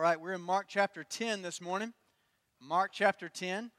All 0.00 0.04
right, 0.04 0.18
we're 0.18 0.32
in 0.32 0.40
Mark 0.40 0.64
chapter 0.66 1.04
10 1.04 1.42
this 1.42 1.60
morning. 1.60 1.92
Mark 2.58 2.90
chapter 2.90 3.28
10. 3.28 3.70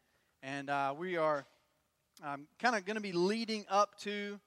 And 0.44 0.70
uh, 0.70 0.94
we 0.96 1.17
are 1.17 1.47
um, 2.24 2.46
kind 2.59 2.75
of 2.75 2.86
going 2.86 2.94
to 2.94 3.01
be 3.01 3.12
leading 3.12 3.66
up 3.67 3.97
to 4.01 4.39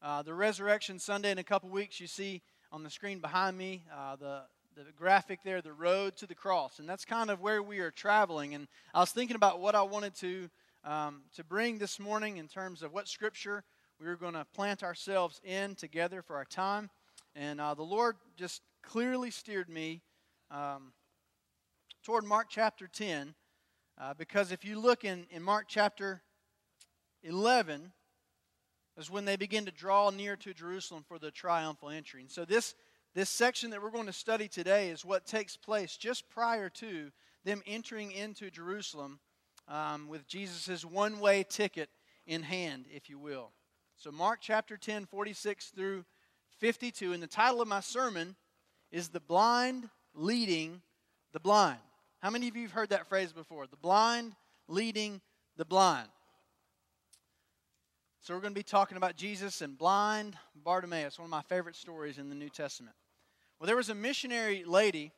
uh, 0.00 0.22
the 0.22 0.32
Resurrection 0.32 1.00
Sunday 1.00 1.32
in 1.32 1.38
a 1.38 1.42
couple 1.42 1.68
weeks. 1.68 1.98
You 1.98 2.06
see 2.06 2.42
on 2.70 2.84
the 2.84 2.90
screen 2.90 3.18
behind 3.18 3.58
me 3.58 3.82
uh, 3.92 4.14
the, 4.14 4.42
the 4.76 4.84
graphic 4.96 5.40
there, 5.42 5.60
the 5.60 5.72
road 5.72 6.16
to 6.18 6.28
the 6.28 6.34
cross. 6.36 6.78
And 6.78 6.88
that's 6.88 7.04
kind 7.04 7.28
of 7.28 7.40
where 7.40 7.60
we 7.60 7.80
are 7.80 7.90
traveling. 7.90 8.54
And 8.54 8.68
I 8.94 9.00
was 9.00 9.10
thinking 9.10 9.34
about 9.34 9.58
what 9.58 9.74
I 9.74 9.82
wanted 9.82 10.14
to, 10.20 10.48
um, 10.84 11.22
to 11.34 11.42
bring 11.42 11.78
this 11.78 11.98
morning 11.98 12.36
in 12.36 12.46
terms 12.46 12.84
of 12.84 12.92
what 12.92 13.08
scripture 13.08 13.64
we 14.00 14.06
were 14.06 14.14
going 14.14 14.34
to 14.34 14.46
plant 14.54 14.84
ourselves 14.84 15.40
in 15.42 15.74
together 15.74 16.22
for 16.22 16.36
our 16.36 16.44
time. 16.44 16.88
And 17.34 17.60
uh, 17.60 17.74
the 17.74 17.82
Lord 17.82 18.14
just 18.36 18.62
clearly 18.80 19.32
steered 19.32 19.68
me 19.68 20.02
um, 20.52 20.92
toward 22.06 22.24
Mark 22.24 22.46
chapter 22.48 22.86
10, 22.86 23.34
uh, 24.00 24.14
because 24.14 24.52
if 24.52 24.64
you 24.64 24.78
look 24.78 25.04
in, 25.04 25.26
in 25.28 25.42
Mark 25.42 25.64
chapter 25.66 26.22
11, 27.24 27.90
is 28.96 29.10
when 29.10 29.24
they 29.24 29.34
begin 29.34 29.64
to 29.64 29.72
draw 29.72 30.10
near 30.10 30.36
to 30.36 30.54
Jerusalem 30.54 31.04
for 31.08 31.18
the 31.18 31.32
triumphal 31.32 31.88
entry. 31.88 32.20
And 32.20 32.30
so 32.30 32.44
this, 32.44 32.76
this 33.16 33.28
section 33.28 33.70
that 33.70 33.82
we're 33.82 33.90
going 33.90 34.06
to 34.06 34.12
study 34.12 34.46
today 34.46 34.90
is 34.90 35.04
what 35.04 35.26
takes 35.26 35.56
place 35.56 35.96
just 35.96 36.30
prior 36.30 36.68
to 36.68 37.10
them 37.44 37.60
entering 37.66 38.12
into 38.12 38.52
Jerusalem 38.52 39.18
um, 39.66 40.06
with 40.06 40.28
Jesus' 40.28 40.84
one 40.84 41.18
way 41.18 41.42
ticket 41.42 41.88
in 42.24 42.44
hand, 42.44 42.84
if 42.88 43.10
you 43.10 43.18
will. 43.18 43.50
So, 43.96 44.12
Mark 44.12 44.38
chapter 44.40 44.76
10, 44.76 45.06
46 45.06 45.70
through 45.70 46.04
52. 46.60 47.14
And 47.14 47.20
the 47.20 47.26
title 47.26 47.60
of 47.60 47.66
my 47.66 47.80
sermon 47.80 48.36
is 48.92 49.08
The 49.08 49.18
Blind 49.18 49.88
Leading 50.14 50.82
the 51.32 51.40
Blind. 51.40 51.80
How 52.20 52.30
many 52.30 52.48
of 52.48 52.56
you 52.56 52.62
have 52.62 52.72
heard 52.72 52.88
that 52.90 53.08
phrase 53.08 53.32
before? 53.32 53.66
The 53.66 53.76
blind 53.76 54.34
leading 54.68 55.20
the 55.56 55.64
blind. 55.64 56.08
So, 58.20 58.34
we're 58.34 58.40
going 58.40 58.54
to 58.54 58.58
be 58.58 58.64
talking 58.64 58.96
about 58.96 59.16
Jesus 59.16 59.60
and 59.60 59.78
blind 59.78 60.36
Bartimaeus, 60.64 61.18
one 61.18 61.26
of 61.26 61.30
my 61.30 61.42
favorite 61.42 61.76
stories 61.76 62.18
in 62.18 62.28
the 62.28 62.34
New 62.34 62.48
Testament. 62.48 62.96
Well, 63.60 63.68
there 63.68 63.76
was 63.76 63.88
a 63.88 63.94
missionary 63.94 64.64
lady. 64.64 65.12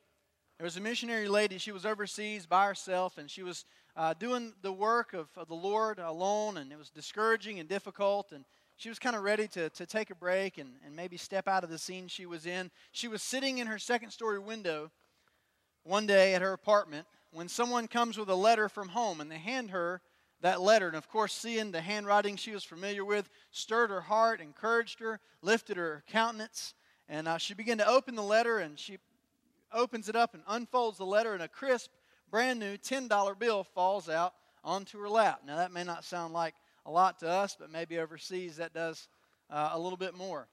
There 0.58 0.64
was 0.64 0.76
a 0.76 0.80
missionary 0.80 1.28
lady. 1.28 1.56
She 1.56 1.72
was 1.72 1.86
overseas 1.86 2.44
by 2.44 2.66
herself, 2.66 3.16
and 3.16 3.30
she 3.30 3.42
was 3.42 3.64
uh, 3.96 4.12
doing 4.18 4.52
the 4.60 4.72
work 4.72 5.14
of, 5.14 5.28
of 5.36 5.48
the 5.48 5.54
Lord 5.54 5.98
alone, 5.98 6.58
and 6.58 6.70
it 6.70 6.76
was 6.76 6.90
discouraging 6.90 7.58
and 7.58 7.68
difficult. 7.68 8.32
And 8.32 8.44
she 8.76 8.88
was 8.88 8.98
kind 8.98 9.16
of 9.16 9.22
ready 9.22 9.48
to, 9.48 9.70
to 9.70 9.86
take 9.86 10.10
a 10.10 10.14
break 10.14 10.58
and, 10.58 10.74
and 10.84 10.94
maybe 10.94 11.16
step 11.16 11.48
out 11.48 11.64
of 11.64 11.70
the 11.70 11.78
scene 11.78 12.08
she 12.08 12.26
was 12.26 12.44
in. 12.44 12.70
She 12.92 13.08
was 13.08 13.22
sitting 13.22 13.58
in 13.58 13.66
her 13.66 13.78
second 13.78 14.10
story 14.10 14.38
window 14.38 14.90
one 15.84 16.06
day 16.06 16.34
at 16.34 16.42
her 16.42 16.52
apartment 16.52 17.06
when 17.32 17.48
someone 17.48 17.88
comes 17.88 18.18
with 18.18 18.28
a 18.28 18.34
letter 18.34 18.68
from 18.68 18.88
home 18.88 19.20
and 19.20 19.30
they 19.30 19.38
hand 19.38 19.70
her 19.70 20.00
that 20.40 20.60
letter. 20.60 20.88
And 20.88 20.96
of 20.96 21.08
course, 21.08 21.32
seeing 21.32 21.72
the 21.72 21.80
handwriting 21.80 22.36
she 22.36 22.52
was 22.52 22.64
familiar 22.64 23.04
with 23.04 23.28
stirred 23.50 23.90
her 23.90 24.02
heart, 24.02 24.40
encouraged 24.40 25.00
her, 25.00 25.20
lifted 25.42 25.76
her 25.76 26.04
countenance. 26.08 26.74
And 27.08 27.26
uh, 27.26 27.38
she 27.38 27.54
began 27.54 27.78
to 27.78 27.88
open 27.88 28.14
the 28.14 28.22
letter 28.22 28.58
and 28.58 28.78
she 28.78 28.98
opens 29.72 30.08
it 30.08 30.16
up 30.16 30.34
and 30.34 30.42
unfolds 30.48 30.98
the 30.98 31.06
letter, 31.06 31.34
and 31.34 31.42
a 31.42 31.48
crisp, 31.48 31.90
brand 32.30 32.58
new 32.58 32.76
$10 32.76 33.38
bill 33.38 33.64
falls 33.64 34.08
out 34.08 34.34
onto 34.64 34.98
her 34.98 35.08
lap. 35.08 35.42
Now, 35.46 35.56
that 35.56 35.72
may 35.72 35.84
not 35.84 36.04
sound 36.04 36.32
like 36.32 36.54
a 36.86 36.90
lot 36.90 37.18
to 37.20 37.28
us, 37.28 37.56
but 37.58 37.70
maybe 37.70 37.98
overseas 37.98 38.56
that 38.56 38.72
does 38.72 39.08
uh, 39.50 39.70
a 39.72 39.78
little 39.78 39.98
bit 39.98 40.14
more. 40.14 40.48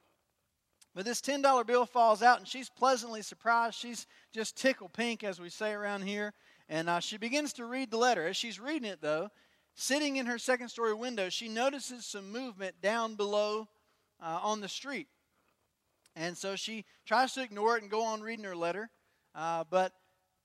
But 0.96 1.04
this 1.04 1.20
$10 1.20 1.68
bill 1.68 1.86
falls 1.86 2.24
out, 2.24 2.40
and 2.40 2.48
she's 2.48 2.70
pleasantly 2.70 3.22
surprised. 3.22 3.76
She's 3.76 4.08
just 4.32 4.56
tickle 4.56 4.88
pink, 4.88 5.26
as 5.26 5.42
we 5.42 5.50
say 5.50 5.74
around 5.74 6.04
here. 6.04 6.34
And 6.70 6.90
uh, 6.90 7.02
she 7.02 7.18
begins 7.18 7.52
to 7.54 7.66
read 7.66 7.92
the 7.92 7.98
letter. 7.98 8.26
As 8.26 8.38
she's 8.38 8.62
reading 8.62 8.90
it, 8.90 9.02
though, 9.02 9.30
sitting 9.76 10.16
in 10.16 10.26
her 10.26 10.40
second 10.40 10.70
story 10.70 10.94
window, 10.94 11.28
she 11.28 11.50
notices 11.50 12.06
some 12.06 12.32
movement 12.32 12.76
down 12.82 13.16
below 13.16 13.68
uh, 14.22 14.40
on 14.42 14.62
the 14.62 14.70
street. 14.70 15.08
And 16.16 16.38
so 16.38 16.56
she 16.56 16.86
tries 17.06 17.34
to 17.34 17.44
ignore 17.44 17.76
it 17.76 17.82
and 17.82 17.92
go 17.92 18.02
on 18.02 18.22
reading 18.22 18.46
her 18.46 18.56
letter. 18.56 18.90
Uh, 19.36 19.66
but 19.70 19.92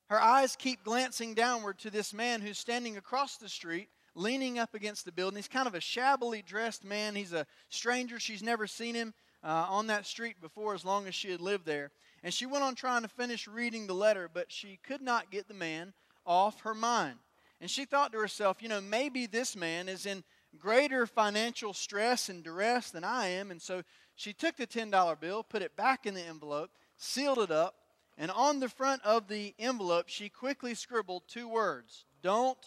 her 0.08 0.20
eyes 0.20 0.56
keep 0.56 0.82
glancing 0.82 1.32
downward 1.32 1.78
to 1.78 1.90
this 1.90 2.12
man 2.12 2.40
who's 2.40 2.58
standing 2.58 2.96
across 2.96 3.36
the 3.36 3.48
street 3.48 3.88
leaning 4.16 4.58
up 4.58 4.74
against 4.74 5.04
the 5.04 5.12
building. 5.12 5.36
He's 5.36 5.46
kind 5.46 5.68
of 5.68 5.76
a 5.76 5.80
shabbily 5.80 6.42
dressed 6.42 6.84
man. 6.84 7.14
He's 7.14 7.32
a 7.32 7.46
stranger. 7.68 8.18
She's 8.18 8.42
never 8.42 8.66
seen 8.66 8.96
him 8.96 9.14
uh, 9.42 9.66
on 9.68 9.86
that 9.88 10.06
street 10.06 10.40
before 10.40 10.74
as 10.74 10.84
long 10.84 11.06
as 11.06 11.14
she 11.14 11.30
had 11.30 11.40
lived 11.40 11.66
there. 11.66 11.90
And 12.22 12.32
she 12.32 12.46
went 12.46 12.64
on 12.64 12.74
trying 12.74 13.02
to 13.02 13.08
finish 13.08 13.48
reading 13.48 13.86
the 13.86 13.94
letter, 13.94 14.28
but 14.32 14.52
she 14.52 14.78
could 14.82 15.00
not 15.00 15.30
get 15.30 15.48
the 15.48 15.54
man 15.54 15.94
off 16.26 16.60
her 16.62 16.74
mind. 16.74 17.16
And 17.60 17.70
she 17.70 17.84
thought 17.84 18.12
to 18.12 18.18
herself, 18.18 18.62
you 18.62 18.68
know, 18.68 18.80
maybe 18.80 19.26
this 19.26 19.56
man 19.56 19.88
is 19.88 20.06
in 20.06 20.24
greater 20.58 21.06
financial 21.06 21.72
stress 21.72 22.28
and 22.28 22.42
duress 22.42 22.90
than 22.90 23.04
I 23.04 23.28
am. 23.28 23.50
And 23.50 23.60
so 23.60 23.82
she 24.16 24.32
took 24.32 24.56
the 24.56 24.66
$10 24.66 25.20
bill, 25.20 25.42
put 25.42 25.62
it 25.62 25.76
back 25.76 26.06
in 26.06 26.14
the 26.14 26.22
envelope, 26.22 26.70
sealed 26.96 27.38
it 27.38 27.50
up, 27.50 27.74
and 28.18 28.30
on 28.30 28.60
the 28.60 28.68
front 28.68 29.02
of 29.02 29.28
the 29.28 29.54
envelope, 29.58 30.08
she 30.08 30.28
quickly 30.28 30.74
scribbled 30.74 31.22
two 31.26 31.48
words 31.48 32.04
Don't 32.22 32.58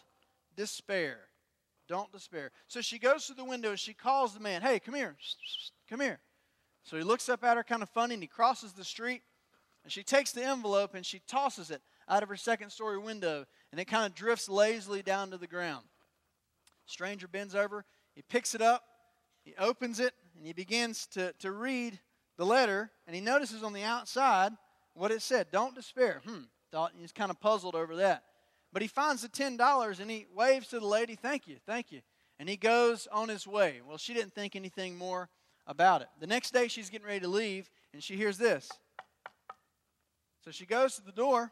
despair. 0.55 1.19
Don't 1.87 2.11
despair. 2.11 2.51
So 2.67 2.81
she 2.81 2.97
goes 2.97 3.27
to 3.27 3.33
the 3.33 3.43
window 3.43 3.71
and 3.71 3.79
she 3.79 3.93
calls 3.93 4.33
the 4.33 4.39
man, 4.39 4.61
Hey, 4.61 4.79
come 4.79 4.95
here. 4.95 5.15
Come 5.89 5.99
here. 5.99 6.19
So 6.83 6.97
he 6.97 7.03
looks 7.03 7.29
up 7.29 7.43
at 7.43 7.57
her 7.57 7.63
kind 7.63 7.81
of 7.81 7.89
funny 7.89 8.13
and 8.13 8.23
he 8.23 8.27
crosses 8.27 8.73
the 8.73 8.83
street. 8.83 9.21
And 9.83 9.91
she 9.91 10.03
takes 10.03 10.31
the 10.31 10.43
envelope 10.43 10.93
and 10.93 11.05
she 11.05 11.21
tosses 11.27 11.71
it 11.71 11.81
out 12.07 12.23
of 12.23 12.29
her 12.29 12.35
second 12.35 12.69
story 12.69 12.97
window 12.97 13.45
and 13.71 13.79
it 13.79 13.85
kind 13.85 14.05
of 14.05 14.15
drifts 14.15 14.47
lazily 14.47 15.01
down 15.01 15.31
to 15.31 15.37
the 15.37 15.47
ground. 15.47 15.85
Stranger 16.85 17.27
bends 17.27 17.55
over, 17.55 17.85
he 18.13 18.21
picks 18.21 18.53
it 18.53 18.61
up, 18.61 18.83
he 19.43 19.53
opens 19.57 19.99
it, 19.99 20.13
and 20.37 20.45
he 20.45 20.53
begins 20.53 21.05
to, 21.07 21.33
to 21.39 21.51
read 21.51 21.99
the 22.37 22.45
letter. 22.45 22.91
And 23.07 23.15
he 23.15 23.21
notices 23.21 23.63
on 23.63 23.73
the 23.73 23.83
outside 23.83 24.51
what 24.93 25.11
it 25.11 25.21
said 25.21 25.47
Don't 25.51 25.75
despair. 25.75 26.21
Hmm, 26.25 26.43
thought 26.71 26.91
he's 26.97 27.11
kind 27.11 27.31
of 27.31 27.39
puzzled 27.39 27.75
over 27.75 27.95
that. 27.97 28.23
But 28.71 28.81
he 28.81 28.87
finds 28.87 29.21
the 29.21 29.29
$10 29.29 29.99
and 29.99 30.09
he 30.09 30.25
waves 30.33 30.67
to 30.69 30.79
the 30.79 30.87
lady, 30.87 31.15
Thank 31.15 31.47
you, 31.47 31.57
thank 31.65 31.91
you. 31.91 32.01
And 32.39 32.49
he 32.49 32.57
goes 32.57 33.07
on 33.11 33.29
his 33.29 33.45
way. 33.45 33.81
Well, 33.87 33.97
she 33.97 34.13
didn't 34.13 34.33
think 34.33 34.55
anything 34.55 34.97
more 34.97 35.29
about 35.67 36.01
it. 36.01 36.09
The 36.19 36.27
next 36.27 36.51
day, 36.51 36.67
she's 36.67 36.89
getting 36.89 37.07
ready 37.07 37.21
to 37.21 37.27
leave 37.27 37.69
and 37.93 38.03
she 38.03 38.15
hears 38.15 38.37
this. 38.37 38.69
So 40.43 40.51
she 40.51 40.65
goes 40.65 40.95
to 40.95 41.01
the 41.01 41.11
door 41.11 41.51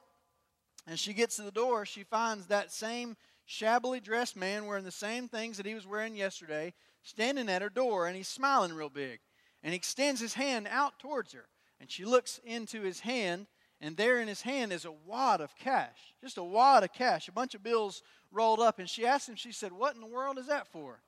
and 0.88 1.00
she 1.00 1.14
gets 1.14 1.38
to 1.38 1.44
the 1.44 1.52
door. 1.52 1.86
She 1.86 2.04
finds 2.04 2.48
that 2.48 2.72
same 2.72 3.16
shabbily 3.46 4.00
dressed 4.00 4.36
man 4.36 4.66
wearing 4.66 4.84
the 4.84 4.92
same 4.92 5.28
things 5.28 5.58
that 5.58 5.66
he 5.66 5.76
was 5.76 5.88
wearing 5.88 6.16
yesterday 6.16 6.74
standing 7.04 7.50
at 7.50 7.62
her 7.62 7.70
door 7.70 8.08
and 8.08 8.16
he's 8.16 8.28
smiling 8.28 8.74
real 8.74 8.90
big. 8.90 9.20
And 9.64 9.72
he 9.72 9.78
extends 9.78 10.20
his 10.20 10.34
hand 10.34 10.68
out 10.70 11.00
towards 11.00 11.34
her. 11.34 11.46
And 11.80 11.90
she 11.90 12.06
looks 12.06 12.40
into 12.44 12.82
his 12.82 13.02
hand 13.02 13.48
and 13.82 13.98
there 13.98 14.20
in 14.20 14.28
his 14.28 14.44
hand 14.44 14.72
is 14.72 14.86
a 14.86 14.92
wad 14.92 15.42
of 15.42 15.56
cash, 15.56 16.14
just 16.22 16.38
a 16.38 16.44
wad 16.44 16.84
of 16.84 16.94
cash, 16.94 17.28
a 17.28 17.32
bunch 17.32 17.56
of 17.56 17.64
bills 17.64 18.04
rolled 18.32 18.60
up. 18.60 18.78
And 18.78 18.88
she 18.88 19.08
asked 19.08 19.28
him, 19.28 19.36
she 19.36 19.52
said, 19.52 19.72
What 19.72 19.96
in 19.96 20.02
the 20.02 20.08
world 20.08 20.38
is 20.38 20.48
that 20.48 20.68
for? 20.68 21.02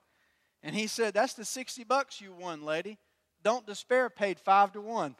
And 0.63 0.75
he 0.75 0.87
said, 0.87 1.13
That's 1.13 1.33
the 1.33 1.45
60 1.45 1.83
bucks 1.83 2.21
you 2.21 2.33
won, 2.33 2.63
lady. 2.63 2.97
Don't 3.43 3.67
despair, 3.67 4.09
paid 4.09 4.39
five 4.39 4.71
to 4.73 4.81
one. 4.81 5.15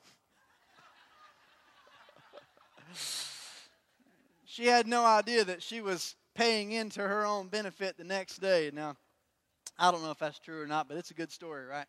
she 4.45 4.65
had 4.65 4.87
no 4.87 5.05
idea 5.05 5.43
that 5.43 5.61
she 5.61 5.81
was 5.81 6.15
paying 6.33 6.71
into 6.71 7.01
her 7.01 7.25
own 7.25 7.47
benefit 7.47 7.97
the 7.97 8.05
next 8.05 8.37
day. 8.37 8.71
Now, 8.73 8.95
I 9.77 9.91
don't 9.91 10.01
know 10.03 10.11
if 10.11 10.19
that's 10.19 10.39
true 10.39 10.61
or 10.61 10.67
not, 10.67 10.87
but 10.87 10.97
it's 10.97 11.11
a 11.11 11.15
good 11.15 11.31
story, 11.31 11.65
right? 11.65 11.87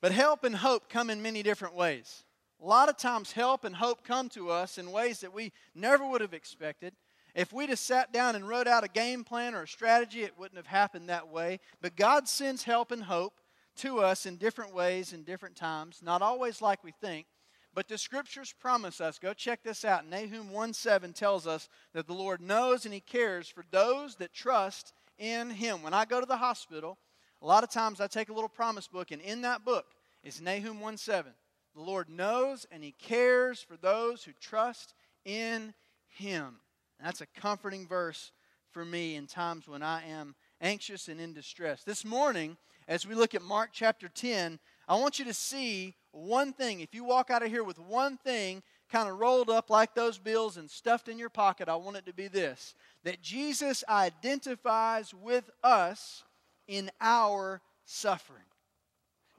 But 0.00 0.12
help 0.12 0.44
and 0.44 0.56
hope 0.56 0.88
come 0.88 1.10
in 1.10 1.20
many 1.20 1.42
different 1.42 1.74
ways. 1.74 2.24
A 2.60 2.66
lot 2.66 2.88
of 2.88 2.96
times, 2.96 3.32
help 3.32 3.64
and 3.64 3.74
hope 3.74 4.04
come 4.04 4.28
to 4.30 4.50
us 4.50 4.78
in 4.78 4.92
ways 4.92 5.20
that 5.20 5.34
we 5.34 5.52
never 5.74 6.08
would 6.08 6.20
have 6.20 6.32
expected. 6.32 6.94
If 7.34 7.52
we'd 7.52 7.70
have 7.70 7.78
sat 7.78 8.12
down 8.12 8.36
and 8.36 8.46
wrote 8.46 8.66
out 8.66 8.84
a 8.84 8.88
game 8.88 9.24
plan 9.24 9.54
or 9.54 9.62
a 9.62 9.68
strategy, 9.68 10.22
it 10.22 10.38
wouldn't 10.38 10.58
have 10.58 10.66
happened 10.66 11.08
that 11.08 11.28
way. 11.28 11.60
But 11.80 11.96
God 11.96 12.28
sends 12.28 12.64
help 12.64 12.90
and 12.90 13.04
hope 13.04 13.40
to 13.76 14.00
us 14.00 14.26
in 14.26 14.36
different 14.36 14.74
ways 14.74 15.12
in 15.12 15.24
different 15.24 15.56
times, 15.56 16.00
not 16.02 16.20
always 16.20 16.60
like 16.60 16.84
we 16.84 16.92
think. 16.92 17.26
But 17.74 17.88
the 17.88 17.96
scriptures 17.96 18.54
promise 18.58 19.00
us, 19.00 19.18
go 19.18 19.32
check 19.32 19.62
this 19.62 19.82
out. 19.84 20.06
Nahum 20.06 20.50
1 20.50 20.74
7 20.74 21.14
tells 21.14 21.46
us 21.46 21.70
that 21.94 22.06
the 22.06 22.12
Lord 22.12 22.42
knows 22.42 22.84
and 22.84 22.92
He 22.92 23.00
cares 23.00 23.48
for 23.48 23.64
those 23.70 24.16
that 24.16 24.34
trust 24.34 24.92
in 25.18 25.48
Him. 25.48 25.82
When 25.82 25.94
I 25.94 26.04
go 26.04 26.20
to 26.20 26.26
the 26.26 26.36
hospital, 26.36 26.98
a 27.40 27.46
lot 27.46 27.64
of 27.64 27.70
times 27.70 28.00
I 28.00 28.08
take 28.08 28.28
a 28.28 28.34
little 28.34 28.48
promise 28.48 28.88
book, 28.88 29.10
and 29.10 29.22
in 29.22 29.40
that 29.42 29.64
book 29.64 29.86
is 30.22 30.40
Nahum 30.40 30.80
1 30.80 30.98
7. 30.98 31.32
The 31.74 31.80
Lord 31.80 32.10
knows 32.10 32.66
and 32.70 32.84
He 32.84 32.92
cares 32.92 33.62
for 33.62 33.78
those 33.78 34.22
who 34.22 34.32
trust 34.38 34.92
in 35.24 35.72
Him. 36.08 36.56
That's 37.02 37.20
a 37.20 37.26
comforting 37.26 37.86
verse 37.86 38.30
for 38.70 38.84
me 38.84 39.16
in 39.16 39.26
times 39.26 39.66
when 39.66 39.82
I 39.82 40.06
am 40.06 40.34
anxious 40.60 41.08
and 41.08 41.20
in 41.20 41.32
distress. 41.32 41.82
This 41.82 42.04
morning, 42.04 42.56
as 42.86 43.06
we 43.06 43.14
look 43.14 43.34
at 43.34 43.42
Mark 43.42 43.70
chapter 43.72 44.08
10, 44.08 44.58
I 44.88 44.96
want 44.96 45.18
you 45.18 45.24
to 45.24 45.34
see 45.34 45.94
one 46.12 46.52
thing. 46.52 46.80
If 46.80 46.94
you 46.94 47.04
walk 47.04 47.30
out 47.30 47.42
of 47.42 47.50
here 47.50 47.64
with 47.64 47.78
one 47.78 48.18
thing 48.18 48.62
kind 48.90 49.08
of 49.08 49.18
rolled 49.18 49.50
up 49.50 49.68
like 49.68 49.94
those 49.94 50.18
bills 50.18 50.56
and 50.58 50.70
stuffed 50.70 51.08
in 51.08 51.18
your 51.18 51.30
pocket, 51.30 51.68
I 51.68 51.76
want 51.76 51.96
it 51.96 52.06
to 52.06 52.14
be 52.14 52.28
this 52.28 52.74
that 53.04 53.20
Jesus 53.20 53.82
identifies 53.88 55.12
with 55.12 55.50
us 55.64 56.22
in 56.68 56.90
our 57.00 57.60
suffering. 57.84 58.44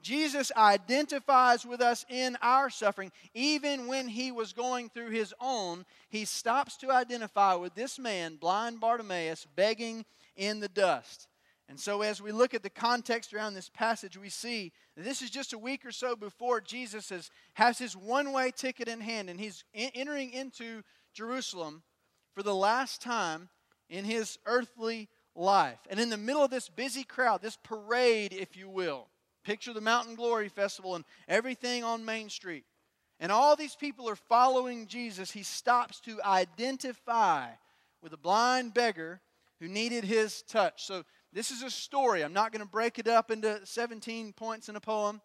Jesus 0.04 0.52
identifies 0.54 1.64
with 1.64 1.80
us 1.80 2.04
in 2.10 2.36
our 2.42 2.68
suffering. 2.68 3.10
Even 3.32 3.88
when 3.88 4.06
he 4.06 4.30
was 4.30 4.52
going 4.52 4.90
through 4.90 5.10
his 5.10 5.32
own, 5.40 5.86
he 6.10 6.26
stops 6.26 6.76
to 6.76 6.92
identify 6.92 7.54
with 7.54 7.74
this 7.74 7.98
man, 7.98 8.36
blind 8.36 8.80
Bartimaeus, 8.80 9.46
begging 9.56 10.04
in 10.36 10.60
the 10.60 10.68
dust. 10.68 11.26
And 11.70 11.80
so, 11.80 12.02
as 12.02 12.20
we 12.20 12.32
look 12.32 12.52
at 12.52 12.62
the 12.62 12.68
context 12.68 13.32
around 13.32 13.54
this 13.54 13.70
passage, 13.70 14.18
we 14.18 14.28
see 14.28 14.72
this 14.94 15.22
is 15.22 15.30
just 15.30 15.54
a 15.54 15.58
week 15.58 15.86
or 15.86 15.92
so 15.92 16.14
before 16.14 16.60
Jesus 16.60 17.08
has, 17.08 17.30
has 17.54 17.78
his 17.78 17.96
one 17.96 18.32
way 18.32 18.50
ticket 18.54 18.88
in 18.88 19.00
hand 19.00 19.30
and 19.30 19.40
he's 19.40 19.64
in, 19.72 19.90
entering 19.94 20.30
into 20.32 20.82
Jerusalem 21.14 21.82
for 22.34 22.42
the 22.42 22.54
last 22.54 23.00
time 23.00 23.48
in 23.88 24.04
his 24.04 24.38
earthly 24.44 25.08
life. 25.34 25.78
And 25.88 25.98
in 25.98 26.10
the 26.10 26.18
middle 26.18 26.44
of 26.44 26.50
this 26.50 26.68
busy 26.68 27.04
crowd, 27.04 27.40
this 27.40 27.56
parade, 27.62 28.34
if 28.34 28.54
you 28.54 28.68
will, 28.68 29.08
picture 29.44 29.72
the 29.72 29.80
Mountain 29.80 30.16
Glory 30.16 30.48
Festival 30.48 30.94
and 30.94 31.04
everything 31.28 31.84
on 31.84 32.04
Main 32.04 32.28
Street. 32.28 32.64
And 33.20 33.30
all 33.30 33.54
these 33.54 33.76
people 33.76 34.08
are 34.08 34.16
following 34.16 34.86
Jesus. 34.86 35.30
He 35.30 35.42
stops 35.44 36.00
to 36.00 36.20
identify 36.22 37.48
with 38.02 38.12
a 38.12 38.18
blind 38.18 38.74
beggar 38.74 39.20
who 39.60 39.68
needed 39.68 40.04
his 40.04 40.42
touch. 40.42 40.84
So, 40.84 41.04
this 41.32 41.50
is 41.50 41.62
a 41.62 41.70
story. 41.70 42.22
I'm 42.22 42.32
not 42.32 42.52
going 42.52 42.64
to 42.64 42.70
break 42.70 43.00
it 43.00 43.08
up 43.08 43.32
into 43.32 43.60
17 43.64 44.32
points 44.34 44.68
in 44.68 44.76
a 44.76 44.80
poem. 44.80 45.20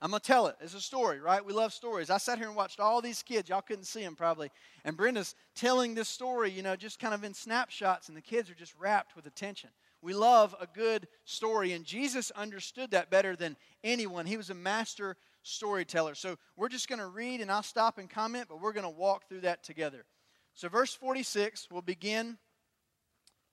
I'm 0.00 0.10
going 0.10 0.20
to 0.20 0.26
tell 0.26 0.46
it. 0.46 0.56
It's 0.60 0.74
a 0.74 0.80
story, 0.80 1.18
right? 1.18 1.44
We 1.44 1.52
love 1.52 1.72
stories. 1.72 2.10
I 2.10 2.18
sat 2.18 2.38
here 2.38 2.46
and 2.46 2.54
watched 2.54 2.78
all 2.78 3.00
these 3.00 3.22
kids. 3.22 3.48
Y'all 3.48 3.62
couldn't 3.62 3.86
see 3.86 4.02
them 4.02 4.14
probably. 4.14 4.50
And 4.84 4.96
Brenda's 4.96 5.34
telling 5.56 5.94
this 5.94 6.08
story, 6.08 6.50
you 6.50 6.62
know, 6.62 6.76
just 6.76 7.00
kind 7.00 7.14
of 7.14 7.24
in 7.24 7.34
snapshots, 7.34 8.08
and 8.08 8.16
the 8.16 8.22
kids 8.22 8.50
are 8.50 8.54
just 8.54 8.74
wrapped 8.78 9.16
with 9.16 9.26
attention. 9.26 9.70
We 10.04 10.12
love 10.12 10.54
a 10.60 10.66
good 10.66 11.08
story, 11.24 11.72
and 11.72 11.82
Jesus 11.82 12.30
understood 12.32 12.90
that 12.90 13.10
better 13.10 13.34
than 13.36 13.56
anyone. 13.82 14.26
He 14.26 14.36
was 14.36 14.50
a 14.50 14.54
master 14.54 15.16
storyteller. 15.42 16.14
So 16.14 16.36
we're 16.56 16.68
just 16.68 16.90
going 16.90 16.98
to 16.98 17.06
read, 17.06 17.40
and 17.40 17.50
I'll 17.50 17.62
stop 17.62 17.96
and 17.96 18.10
comment, 18.10 18.48
but 18.50 18.60
we're 18.60 18.74
going 18.74 18.84
to 18.84 18.90
walk 18.90 19.30
through 19.30 19.40
that 19.40 19.64
together. 19.64 20.04
So, 20.52 20.68
verse 20.68 20.92
46, 20.92 21.68
we'll 21.70 21.80
begin 21.80 22.36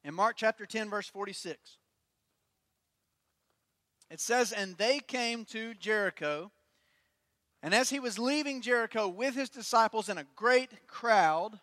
in 0.04 0.14
Mark 0.14 0.36
chapter 0.36 0.66
10, 0.66 0.90
verse 0.90 1.08
46, 1.08 1.78
it 4.10 4.20
says, 4.20 4.52
And 4.52 4.78
they 4.78 5.00
came 5.00 5.46
to 5.46 5.74
Jericho. 5.76 6.52
And 7.64 7.74
as 7.74 7.92
he 7.92 8.02
was 8.02 8.20
leaving 8.20 8.62
Jericho 8.62 9.08
with 9.08 9.36
his 9.36 9.50
disciples 9.50 10.10
and 10.10 10.20
a 10.20 10.28
great 10.36 10.86
crowd, 10.86 11.60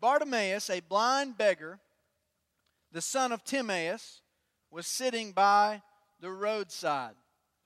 Bartimaeus, 0.00 0.68
a 0.68 0.80
blind 0.80 1.38
beggar, 1.38 1.78
the 2.94 3.02
son 3.02 3.32
of 3.32 3.42
Timaeus, 3.42 4.22
was 4.70 4.86
sitting 4.86 5.32
by 5.32 5.82
the 6.20 6.30
roadside. 6.30 7.14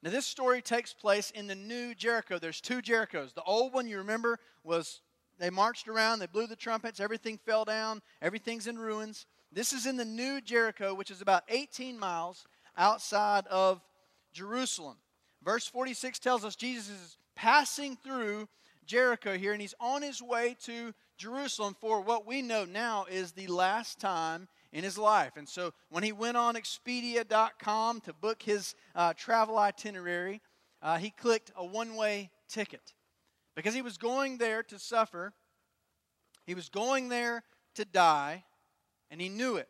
Now, 0.03 0.11
this 0.11 0.27
story 0.27 0.63
takes 0.63 0.95
place 0.95 1.31
in 1.31 1.47
the 1.47 1.55
new 1.55 1.95
Jericho. 1.95 2.39
There's 2.39 2.63
two 2.63 2.81
Jerichos. 2.81 3.35
The 3.35 3.43
old 3.43 3.75
one, 3.75 3.87
you 3.87 3.99
remember, 3.99 4.39
was 4.65 5.03
they 5.39 5.51
marched 5.51 5.87
around, 5.87 6.19
they 6.19 6.27
blew 6.27 6.47
the 6.47 6.57
trumpets, 6.57 6.99
everything 6.99 7.39
fell 7.45 7.67
down, 7.67 8.01
everything's 8.23 8.67
in 8.67 8.79
ruins. 8.79 9.27
This 9.53 9.75
is 9.75 9.85
in 9.85 9.99
the 9.99 10.05
new 10.05 10.41
Jericho, 10.41 10.95
which 10.95 11.11
is 11.11 11.21
about 11.21 11.45
18 11.49 11.99
miles 11.99 12.47
outside 12.77 13.47
of 13.49 13.83
Jerusalem. 14.33 14.97
Verse 15.45 15.67
46 15.67 16.19
tells 16.21 16.45
us 16.45 16.57
Jesus 16.57 16.89
is 16.89 17.17
passing 17.37 17.97
through 17.97 18.49
Jericho 18.87 19.37
here, 19.37 19.53
and 19.53 19.61
he's 19.61 19.75
on 19.79 20.01
his 20.01 20.23
way 20.23 20.57
to 20.65 20.95
Jerusalem 21.19 21.77
for 21.81 22.01
what 22.01 22.27
we 22.27 22.41
know 22.41 22.65
now 22.65 23.05
is 23.11 23.33
the 23.33 23.49
last 23.49 24.01
time 24.01 24.49
in 24.73 24.85
his 24.85 24.99
life. 24.99 25.32
And 25.37 25.49
so 25.49 25.73
when 25.91 26.03
he 26.03 26.12
went 26.12 26.37
on 26.37 26.55
Expedia.com 26.55 28.00
to 28.03 28.12
book 28.12 28.43
his 28.43 28.75
uh, 28.94 29.15
travel 29.15 29.59
itinerary, 29.59 30.41
uh, 30.82 30.99
he 30.99 31.11
clicked 31.11 31.50
a 31.56 31.65
one 31.65 31.97
way 31.97 32.31
ticket 32.49 32.94
because 33.56 33.75
he 33.75 33.82
was 33.82 33.99
going 33.99 34.38
there 34.38 34.62
to 34.65 34.79
suffer, 34.79 35.32
he 36.47 36.55
was 36.55 36.69
going 36.69 37.09
there 37.09 37.43
to 37.75 37.85
die, 37.85 38.44
and 39.11 39.20
he 39.20 39.29
knew 39.29 39.56
it. 39.56 39.69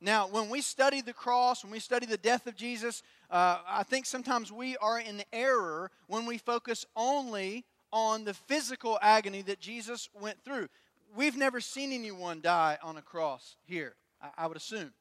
Now, 0.00 0.28
when 0.28 0.48
we 0.48 0.62
study 0.62 1.02
the 1.02 1.12
cross, 1.12 1.62
when 1.62 1.72
we 1.72 1.78
study 1.78 2.06
the 2.06 2.16
death 2.16 2.46
of 2.46 2.56
Jesus, 2.56 3.02
uh, 3.30 3.58
I 3.68 3.82
think 3.82 4.06
sometimes 4.06 4.50
we 4.50 4.76
are 4.78 4.98
in 4.98 5.22
error 5.30 5.90
when 6.06 6.24
we 6.24 6.38
focus 6.38 6.86
only 6.96 7.66
on 7.92 8.24
the 8.24 8.32
physical 8.32 8.98
agony 9.02 9.42
that 9.42 9.60
Jesus 9.60 10.08
went 10.14 10.42
through. 10.42 10.68
We've 11.16 11.36
never 11.36 11.60
seen 11.60 11.92
anyone 11.92 12.40
die 12.40 12.78
on 12.82 12.96
a 12.96 13.02
cross 13.02 13.56
here, 13.64 13.94
I, 14.20 14.44
I 14.44 14.46
would 14.46 14.56
assume. 14.56 14.92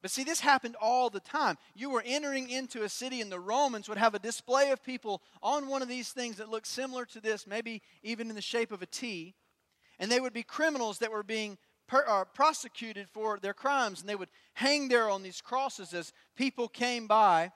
But 0.00 0.10
see, 0.10 0.24
this 0.24 0.40
happened 0.40 0.76
all 0.80 1.10
the 1.10 1.20
time. 1.20 1.56
You 1.74 1.90
were 1.90 2.02
entering 2.04 2.50
into 2.50 2.82
a 2.82 2.88
city, 2.88 3.20
and 3.20 3.30
the 3.30 3.38
Romans 3.38 3.88
would 3.88 3.98
have 3.98 4.14
a 4.14 4.18
display 4.18 4.70
of 4.70 4.82
people 4.82 5.22
on 5.42 5.68
one 5.68 5.80
of 5.80 5.88
these 5.88 6.10
things 6.10 6.36
that 6.36 6.48
looked 6.48 6.66
similar 6.66 7.04
to 7.06 7.20
this, 7.20 7.46
maybe 7.46 7.82
even 8.02 8.28
in 8.28 8.34
the 8.34 8.42
shape 8.42 8.72
of 8.72 8.82
a 8.82 8.86
T. 8.86 9.34
And 10.00 10.10
they 10.10 10.18
would 10.18 10.32
be 10.32 10.42
criminals 10.42 10.98
that 10.98 11.12
were 11.12 11.22
being 11.22 11.56
per, 11.86 12.04
uh, 12.08 12.24
prosecuted 12.24 13.08
for 13.08 13.38
their 13.38 13.54
crimes, 13.54 14.00
and 14.00 14.08
they 14.08 14.16
would 14.16 14.30
hang 14.54 14.88
there 14.88 15.08
on 15.08 15.22
these 15.22 15.40
crosses 15.40 15.94
as 15.94 16.12
people 16.36 16.66
came 16.66 17.06
by 17.06 17.52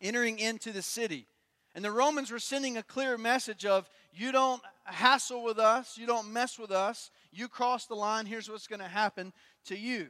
entering 0.00 0.38
into 0.38 0.70
the 0.70 0.82
city. 0.82 1.26
And 1.74 1.84
the 1.84 1.90
Romans 1.90 2.30
were 2.30 2.38
sending 2.38 2.76
a 2.76 2.82
clear 2.82 3.18
message 3.18 3.66
of, 3.66 3.90
you 4.12 4.30
don't 4.30 4.62
hassle 4.86 5.42
with 5.42 5.58
us, 5.58 5.96
you 5.98 6.06
don't 6.06 6.32
mess 6.32 6.58
with 6.58 6.70
us, 6.70 7.10
you 7.32 7.48
cross 7.48 7.86
the 7.86 7.94
line, 7.94 8.26
here's 8.26 8.48
what's 8.48 8.66
going 8.66 8.80
to 8.80 8.88
happen 8.88 9.32
to 9.66 9.76
you. 9.76 10.08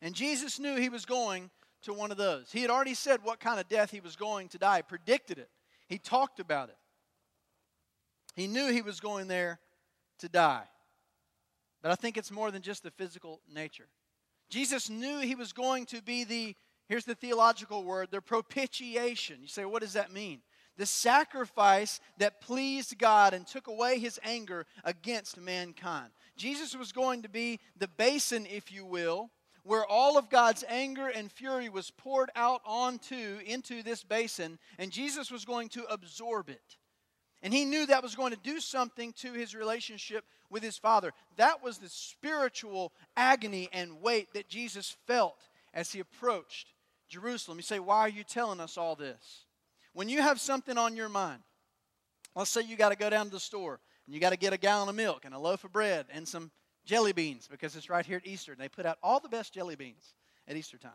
And 0.00 0.14
Jesus 0.14 0.58
knew 0.58 0.76
he 0.76 0.88
was 0.88 1.04
going 1.04 1.50
to 1.82 1.92
one 1.92 2.10
of 2.10 2.16
those. 2.16 2.50
He 2.52 2.62
had 2.62 2.70
already 2.70 2.94
said 2.94 3.20
what 3.22 3.40
kind 3.40 3.60
of 3.60 3.68
death 3.68 3.90
he 3.90 4.00
was 4.00 4.16
going 4.16 4.48
to 4.50 4.58
die, 4.58 4.82
predicted 4.82 5.38
it. 5.38 5.50
He 5.88 5.98
talked 5.98 6.40
about 6.40 6.68
it. 6.68 6.76
He 8.34 8.46
knew 8.46 8.72
he 8.72 8.82
was 8.82 9.00
going 9.00 9.28
there 9.28 9.60
to 10.20 10.28
die. 10.28 10.64
But 11.82 11.92
I 11.92 11.96
think 11.96 12.16
it's 12.16 12.30
more 12.30 12.50
than 12.50 12.62
just 12.62 12.82
the 12.82 12.90
physical 12.90 13.40
nature. 13.52 13.88
Jesus 14.48 14.88
knew 14.88 15.20
he 15.20 15.34
was 15.34 15.52
going 15.52 15.86
to 15.86 16.02
be 16.02 16.24
the, 16.24 16.54
here's 16.88 17.04
the 17.04 17.14
theological 17.14 17.84
word, 17.84 18.08
the 18.10 18.20
propitiation. 18.20 19.38
You 19.40 19.48
say, 19.48 19.64
what 19.64 19.82
does 19.82 19.94
that 19.94 20.12
mean? 20.12 20.40
The 20.76 20.86
sacrifice 20.86 22.00
that 22.18 22.40
pleased 22.40 22.98
God 22.98 23.34
and 23.34 23.46
took 23.46 23.66
away 23.66 23.98
his 23.98 24.18
anger 24.24 24.66
against 24.84 25.38
mankind. 25.38 26.10
Jesus 26.36 26.74
was 26.74 26.92
going 26.92 27.22
to 27.22 27.28
be 27.28 27.60
the 27.78 27.88
basin, 27.88 28.46
if 28.46 28.72
you 28.72 28.84
will, 28.84 29.30
where 29.64 29.84
all 29.84 30.18
of 30.18 30.30
God's 30.30 30.64
anger 30.68 31.08
and 31.08 31.30
fury 31.30 31.68
was 31.68 31.90
poured 31.90 32.30
out 32.34 32.62
onto 32.64 33.38
into 33.44 33.82
this 33.82 34.02
basin, 34.02 34.58
and 34.78 34.90
Jesus 34.90 35.30
was 35.30 35.44
going 35.44 35.68
to 35.70 35.84
absorb 35.84 36.48
it. 36.48 36.76
And 37.42 37.52
he 37.52 37.64
knew 37.64 37.86
that 37.86 38.02
was 38.02 38.14
going 38.14 38.32
to 38.32 38.38
do 38.38 38.60
something 38.60 39.12
to 39.14 39.32
his 39.32 39.54
relationship 39.54 40.24
with 40.48 40.62
his 40.62 40.78
Father. 40.78 41.12
That 41.36 41.62
was 41.62 41.78
the 41.78 41.88
spiritual 41.88 42.92
agony 43.16 43.68
and 43.72 44.00
weight 44.00 44.32
that 44.34 44.48
Jesus 44.48 44.96
felt 45.06 45.48
as 45.74 45.90
he 45.90 46.00
approached 46.00 46.72
Jerusalem. 47.08 47.58
You 47.58 47.62
say, 47.62 47.80
Why 47.80 47.98
are 48.00 48.08
you 48.08 48.22
telling 48.22 48.60
us 48.60 48.78
all 48.78 48.94
this? 48.94 49.44
When 49.92 50.08
you 50.08 50.22
have 50.22 50.40
something 50.40 50.78
on 50.78 50.96
your 50.96 51.08
mind, 51.08 51.42
let's 52.34 52.50
say 52.50 52.62
you 52.62 52.76
got 52.76 52.90
to 52.90 52.96
go 52.96 53.10
down 53.10 53.26
to 53.26 53.32
the 53.32 53.40
store 53.40 53.80
and 54.06 54.14
you 54.14 54.20
got 54.20 54.30
to 54.30 54.38
get 54.38 54.52
a 54.52 54.58
gallon 54.58 54.88
of 54.88 54.94
milk 54.94 55.24
and 55.24 55.34
a 55.34 55.38
loaf 55.38 55.64
of 55.64 55.72
bread 55.72 56.06
and 56.12 56.26
some 56.26 56.50
jelly 56.84 57.12
beans 57.12 57.46
because 57.50 57.76
it's 57.76 57.90
right 57.90 58.04
here 58.04 58.16
at 58.16 58.26
Easter. 58.26 58.52
And 58.52 58.60
they 58.60 58.68
put 58.68 58.86
out 58.86 58.98
all 59.02 59.20
the 59.20 59.28
best 59.28 59.52
jelly 59.52 59.76
beans 59.76 60.14
at 60.48 60.56
Easter 60.56 60.78
time. 60.78 60.92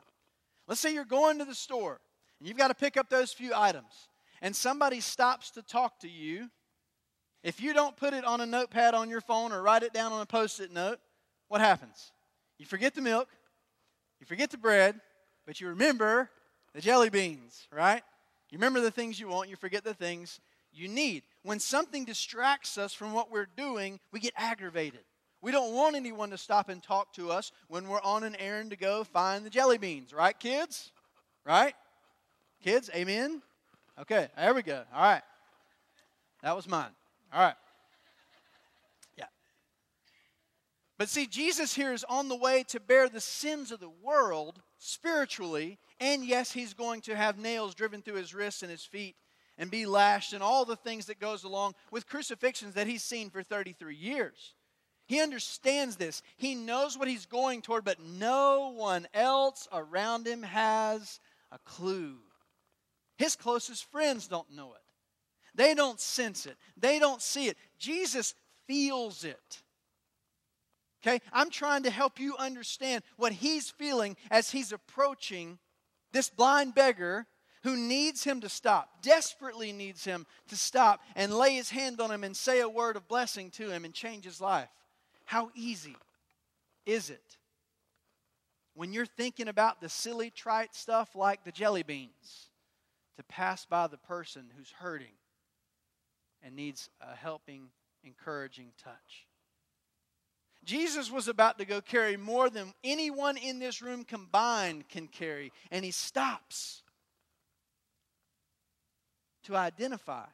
Let's 0.67 0.81
say 0.81 0.93
you're 0.93 1.05
going 1.05 1.39
to 1.39 1.45
the 1.45 1.55
store 1.55 2.01
and 2.39 2.47
you've 2.47 2.57
got 2.57 2.69
to 2.69 2.75
pick 2.75 2.97
up 2.97 3.09
those 3.09 3.31
few 3.31 3.51
items 3.55 4.09
and 4.41 4.55
somebody 4.55 4.99
stops 4.99 5.51
to 5.51 5.61
talk 5.61 5.99
to 5.99 6.09
you, 6.09 6.49
if 7.43 7.61
you 7.61 7.73
don't 7.73 7.95
put 7.95 8.13
it 8.13 8.25
on 8.25 8.41
a 8.41 8.45
notepad 8.45 8.93
on 8.93 9.09
your 9.09 9.21
phone 9.21 9.51
or 9.51 9.61
write 9.61 9.83
it 9.83 9.93
down 9.93 10.11
on 10.11 10.21
a 10.21 10.25
post 10.25 10.59
it 10.59 10.71
note, 10.71 10.99
what 11.47 11.61
happens? 11.61 12.11
You 12.57 12.65
forget 12.65 12.93
the 12.93 13.01
milk, 13.01 13.29
you 14.19 14.25
forget 14.25 14.51
the 14.51 14.57
bread, 14.57 14.99
but 15.45 15.61
you 15.61 15.69
remember 15.69 16.29
the 16.73 16.81
jelly 16.81 17.09
beans, 17.09 17.67
right? 17.71 18.03
You 18.49 18.57
remember 18.57 18.81
the 18.81 18.91
things 18.91 19.19
you 19.19 19.27
want, 19.27 19.49
you 19.49 19.55
forget 19.55 19.83
the 19.83 19.93
things 19.93 20.39
you 20.71 20.87
need. 20.87 21.23
When 21.43 21.59
something 21.59 22.05
distracts 22.05 22.77
us 22.77 22.93
from 22.93 23.13
what 23.13 23.31
we're 23.31 23.47
doing, 23.57 23.99
we 24.11 24.19
get 24.19 24.33
aggravated. 24.37 25.01
We 25.41 25.51
don't 25.51 25.73
want 25.73 25.95
anyone 25.95 26.29
to 26.31 26.37
stop 26.37 26.69
and 26.69 26.81
talk 26.81 27.13
to 27.13 27.31
us 27.31 27.51
when 27.67 27.87
we're 27.87 28.01
on 28.01 28.23
an 28.23 28.35
errand 28.39 28.71
to 28.71 28.77
go 28.77 29.03
find 29.03 29.45
the 29.45 29.49
jelly 29.49 29.77
beans, 29.77 30.13
right, 30.13 30.37
kids? 30.37 30.91
Right? 31.45 31.73
Kids, 32.63 32.89
amen? 32.95 33.41
Okay, 33.99 34.27
there 34.35 34.53
we 34.53 34.63
go. 34.63 34.83
All 34.93 35.01
right. 35.01 35.21
That 36.43 36.55
was 36.55 36.67
mine. 36.67 36.91
All 37.33 37.41
right. 37.41 37.55
Yeah. 39.17 39.25
But 40.97 41.09
see, 41.09 41.27
Jesus 41.27 41.73
here 41.73 41.93
is 41.93 42.05
on 42.07 42.29
the 42.29 42.35
way 42.35 42.63
to 42.69 42.79
bear 42.79 43.09
the 43.09 43.21
sins 43.21 43.71
of 43.71 43.79
the 43.79 43.91
world 44.03 44.61
spiritually, 44.77 45.77
and 45.99 46.25
yes, 46.25 46.51
he's 46.51 46.73
going 46.73 47.01
to 47.01 47.15
have 47.15 47.37
nails 47.37 47.75
driven 47.75 48.01
through 48.01 48.15
his 48.15 48.33
wrists 48.33 48.61
and 48.61 48.71
his 48.71 48.83
feet 48.83 49.15
and 49.57 49.71
be 49.71 49.85
lashed 49.85 50.33
and 50.33 50.43
all 50.43 50.65
the 50.65 50.75
things 50.75 51.07
that 51.07 51.19
goes 51.19 51.43
along 51.43 51.73
with 51.91 52.07
crucifixions 52.07 52.75
that 52.75 52.87
he's 52.87 53.03
seen 53.03 53.29
for 53.29 53.41
33 53.41 53.95
years. 53.95 54.53
He 55.07 55.21
understands 55.21 55.95
this. 55.95 56.21
He 56.35 56.53
knows 56.53 56.97
what 56.97 57.07
he's 57.07 57.25
going 57.25 57.61
toward, 57.61 57.85
but 57.85 57.99
no 58.01 58.73
one 58.75 59.07
else 59.13 59.67
around 59.71 60.27
him 60.27 60.43
has 60.43 61.19
a 61.51 61.59
clue. 61.59 62.17
His 63.17 63.35
closest 63.35 63.89
friends 63.89 64.27
don't 64.27 64.51
know 64.51 64.73
it. 64.73 64.81
They 65.55 65.73
don't 65.73 65.99
sense 65.99 66.45
it. 66.45 66.55
They 66.75 66.99
don't 66.99 67.21
see 67.21 67.47
it. 67.47 67.57
Jesus 67.79 68.35
feels 68.67 69.23
it. 69.23 69.63
Okay? 71.03 71.21
I'm 71.31 71.49
trying 71.49 71.83
to 71.83 71.89
help 71.89 72.19
you 72.19 72.35
understand 72.37 73.03
what 73.17 73.31
he's 73.31 73.69
feeling 73.69 74.15
as 74.31 74.51
he's 74.51 74.71
approaching 74.71 75.59
this 76.11 76.29
blind 76.29 76.73
beggar 76.75 77.27
who 77.63 77.75
needs 77.75 78.23
him 78.23 78.41
to 78.41 78.49
stop, 78.49 79.01
desperately 79.01 79.71
needs 79.71 80.05
him 80.05 80.25
to 80.47 80.55
stop 80.55 81.01
and 81.15 81.33
lay 81.33 81.55
his 81.55 81.69
hand 81.69 81.99
on 81.99 82.11
him 82.11 82.23
and 82.23 82.35
say 82.35 82.61
a 82.61 82.69
word 82.69 82.95
of 82.95 83.07
blessing 83.07 83.51
to 83.51 83.69
him 83.69 83.83
and 83.83 83.93
change 83.93 84.23
his 84.23 84.39
life. 84.39 84.69
How 85.25 85.51
easy 85.55 85.95
is 86.85 87.09
it 87.09 87.37
when 88.73 88.93
you're 88.93 89.05
thinking 89.05 89.47
about 89.47 89.81
the 89.81 89.89
silly, 89.89 90.29
trite 90.29 90.75
stuff 90.75 91.15
like 91.15 91.43
the 91.43 91.51
jelly 91.51 91.83
beans 91.83 92.49
to 93.17 93.23
pass 93.23 93.65
by 93.65 93.87
the 93.87 93.97
person 93.97 94.51
who's 94.55 94.71
hurting 94.71 95.15
and 96.43 96.55
needs 96.55 96.89
a 97.01 97.15
helping, 97.15 97.69
encouraging 98.03 98.71
touch? 98.81 99.27
Jesus 100.67 101.09
was 101.09 101.29
about 101.29 101.57
to 101.59 101.65
go 101.65 101.79
carry 101.79 102.17
more 102.17 102.49
than 102.49 102.73
anyone 102.83 103.37
in 103.37 103.57
this 103.57 103.81
room 103.81 104.03
combined 104.03 104.89
can 104.89 105.07
carry, 105.07 105.53
and 105.71 105.85
he 105.85 105.91
stops 105.91 106.83
to 109.45 109.55
identify 109.55 110.25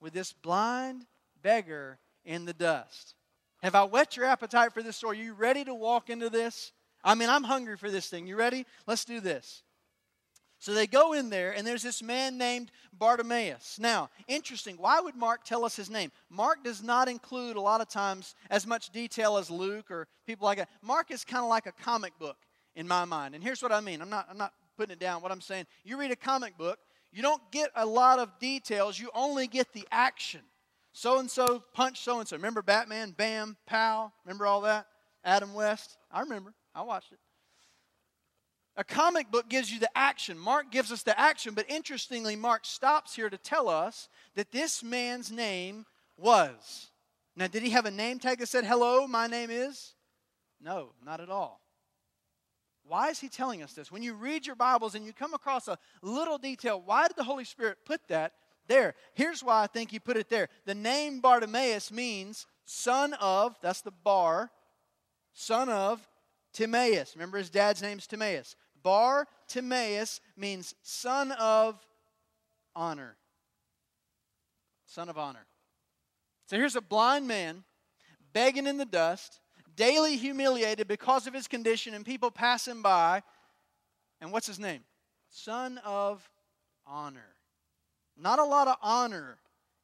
with 0.00 0.12
this 0.12 0.34
blind 0.34 1.06
beggar 1.42 1.98
in 2.26 2.44
the 2.44 2.52
dust. 2.52 3.14
Have 3.62 3.74
I 3.74 3.84
whet 3.84 4.18
your 4.18 4.26
appetite 4.26 4.74
for 4.74 4.82
this 4.82 4.98
story? 4.98 5.18
Are 5.18 5.22
you 5.22 5.32
ready 5.32 5.64
to 5.64 5.74
walk 5.74 6.10
into 6.10 6.28
this? 6.28 6.72
I 7.02 7.14
mean, 7.14 7.30
I'm 7.30 7.44
hungry 7.44 7.78
for 7.78 7.90
this 7.90 8.08
thing. 8.08 8.26
You 8.26 8.36
ready? 8.36 8.66
Let's 8.86 9.06
do 9.06 9.18
this. 9.18 9.62
So 10.64 10.72
they 10.72 10.86
go 10.86 11.12
in 11.12 11.28
there, 11.28 11.54
and 11.54 11.66
there's 11.66 11.82
this 11.82 12.02
man 12.02 12.38
named 12.38 12.70
Bartimaeus. 12.94 13.78
Now, 13.78 14.08
interesting, 14.26 14.76
why 14.78 14.98
would 14.98 15.14
Mark 15.14 15.44
tell 15.44 15.62
us 15.62 15.76
his 15.76 15.90
name? 15.90 16.10
Mark 16.30 16.64
does 16.64 16.82
not 16.82 17.06
include 17.06 17.56
a 17.56 17.60
lot 17.60 17.82
of 17.82 17.88
times 17.90 18.34
as 18.48 18.66
much 18.66 18.88
detail 18.88 19.36
as 19.36 19.50
Luke 19.50 19.90
or 19.90 20.08
people 20.26 20.46
like 20.46 20.56
that. 20.56 20.70
Mark 20.80 21.10
is 21.10 21.22
kind 21.22 21.44
of 21.44 21.50
like 21.50 21.66
a 21.66 21.72
comic 21.72 22.18
book 22.18 22.38
in 22.76 22.88
my 22.88 23.04
mind. 23.04 23.34
And 23.34 23.44
here's 23.44 23.62
what 23.62 23.72
I 23.72 23.82
mean 23.82 24.00
I'm 24.00 24.08
not, 24.08 24.26
I'm 24.30 24.38
not 24.38 24.54
putting 24.78 24.94
it 24.94 24.98
down. 24.98 25.20
What 25.20 25.32
I'm 25.32 25.42
saying, 25.42 25.66
you 25.84 25.98
read 25.98 26.12
a 26.12 26.16
comic 26.16 26.56
book, 26.56 26.78
you 27.12 27.20
don't 27.20 27.42
get 27.52 27.68
a 27.76 27.84
lot 27.84 28.18
of 28.18 28.38
details, 28.38 28.98
you 28.98 29.10
only 29.14 29.46
get 29.46 29.70
the 29.74 29.86
action. 29.92 30.40
So 30.94 31.18
and 31.18 31.30
so 31.30 31.62
punch 31.74 32.00
so 32.00 32.20
and 32.20 32.26
so. 32.26 32.36
Remember 32.36 32.62
Batman? 32.62 33.10
Bam, 33.10 33.58
pow. 33.66 34.12
Remember 34.24 34.46
all 34.46 34.62
that? 34.62 34.86
Adam 35.26 35.52
West? 35.52 35.98
I 36.10 36.20
remember. 36.20 36.54
I 36.74 36.80
watched 36.80 37.12
it. 37.12 37.18
A 38.76 38.84
comic 38.84 39.30
book 39.30 39.48
gives 39.48 39.72
you 39.72 39.78
the 39.78 39.96
action. 39.96 40.36
Mark 40.36 40.70
gives 40.72 40.90
us 40.90 41.02
the 41.02 41.18
action, 41.18 41.54
but 41.54 41.70
interestingly, 41.70 42.34
Mark 42.34 42.64
stops 42.64 43.14
here 43.14 43.30
to 43.30 43.38
tell 43.38 43.68
us 43.68 44.08
that 44.34 44.50
this 44.50 44.82
man's 44.82 45.30
name 45.30 45.86
was. 46.16 46.90
Now, 47.36 47.46
did 47.46 47.62
he 47.62 47.70
have 47.70 47.86
a 47.86 47.90
name 47.90 48.18
tag 48.18 48.38
that 48.38 48.48
said, 48.48 48.64
Hello, 48.64 49.06
my 49.06 49.26
name 49.26 49.50
is? 49.50 49.94
No, 50.60 50.90
not 51.04 51.20
at 51.20 51.30
all. 51.30 51.60
Why 52.86 53.10
is 53.10 53.18
he 53.18 53.28
telling 53.28 53.62
us 53.62 53.72
this? 53.72 53.90
When 53.90 54.02
you 54.02 54.14
read 54.14 54.46
your 54.46 54.56
Bibles 54.56 54.94
and 54.94 55.06
you 55.06 55.12
come 55.12 55.34
across 55.34 55.68
a 55.68 55.78
little 56.02 56.38
detail, 56.38 56.82
why 56.84 57.06
did 57.06 57.16
the 57.16 57.24
Holy 57.24 57.44
Spirit 57.44 57.78
put 57.84 58.00
that 58.08 58.32
there? 58.66 58.94
Here's 59.14 59.42
why 59.42 59.62
I 59.62 59.66
think 59.66 59.90
he 59.90 59.98
put 59.98 60.16
it 60.16 60.28
there. 60.28 60.48
The 60.66 60.74
name 60.74 61.20
Bartimaeus 61.20 61.90
means 61.90 62.46
son 62.66 63.14
of, 63.14 63.56
that's 63.62 63.80
the 63.80 63.90
bar, 63.90 64.50
son 65.32 65.68
of 65.68 66.06
Timaeus. 66.52 67.14
Remember 67.16 67.38
his 67.38 67.50
dad's 67.50 67.82
name's 67.82 68.06
Timaeus. 68.06 68.54
Bar 68.84 69.26
Timaeus 69.48 70.20
means 70.36 70.74
son 70.82 71.32
of 71.32 71.84
honor. 72.76 73.16
Son 74.86 75.08
of 75.08 75.18
honor. 75.18 75.46
So 76.46 76.56
here's 76.56 76.76
a 76.76 76.80
blind 76.80 77.26
man 77.26 77.64
begging 78.32 78.66
in 78.66 78.76
the 78.76 78.84
dust, 78.84 79.40
daily 79.74 80.16
humiliated 80.16 80.86
because 80.86 81.26
of 81.26 81.34
his 81.34 81.48
condition, 81.48 81.94
and 81.94 82.04
people 82.04 82.30
pass 82.30 82.68
him 82.68 82.82
by. 82.82 83.22
And 84.20 84.30
what's 84.30 84.46
his 84.46 84.60
name? 84.60 84.82
Son 85.30 85.80
of 85.84 86.28
honor. 86.86 87.34
Not 88.16 88.38
a 88.38 88.44
lot 88.44 88.68
of 88.68 88.76
honor 88.82 89.38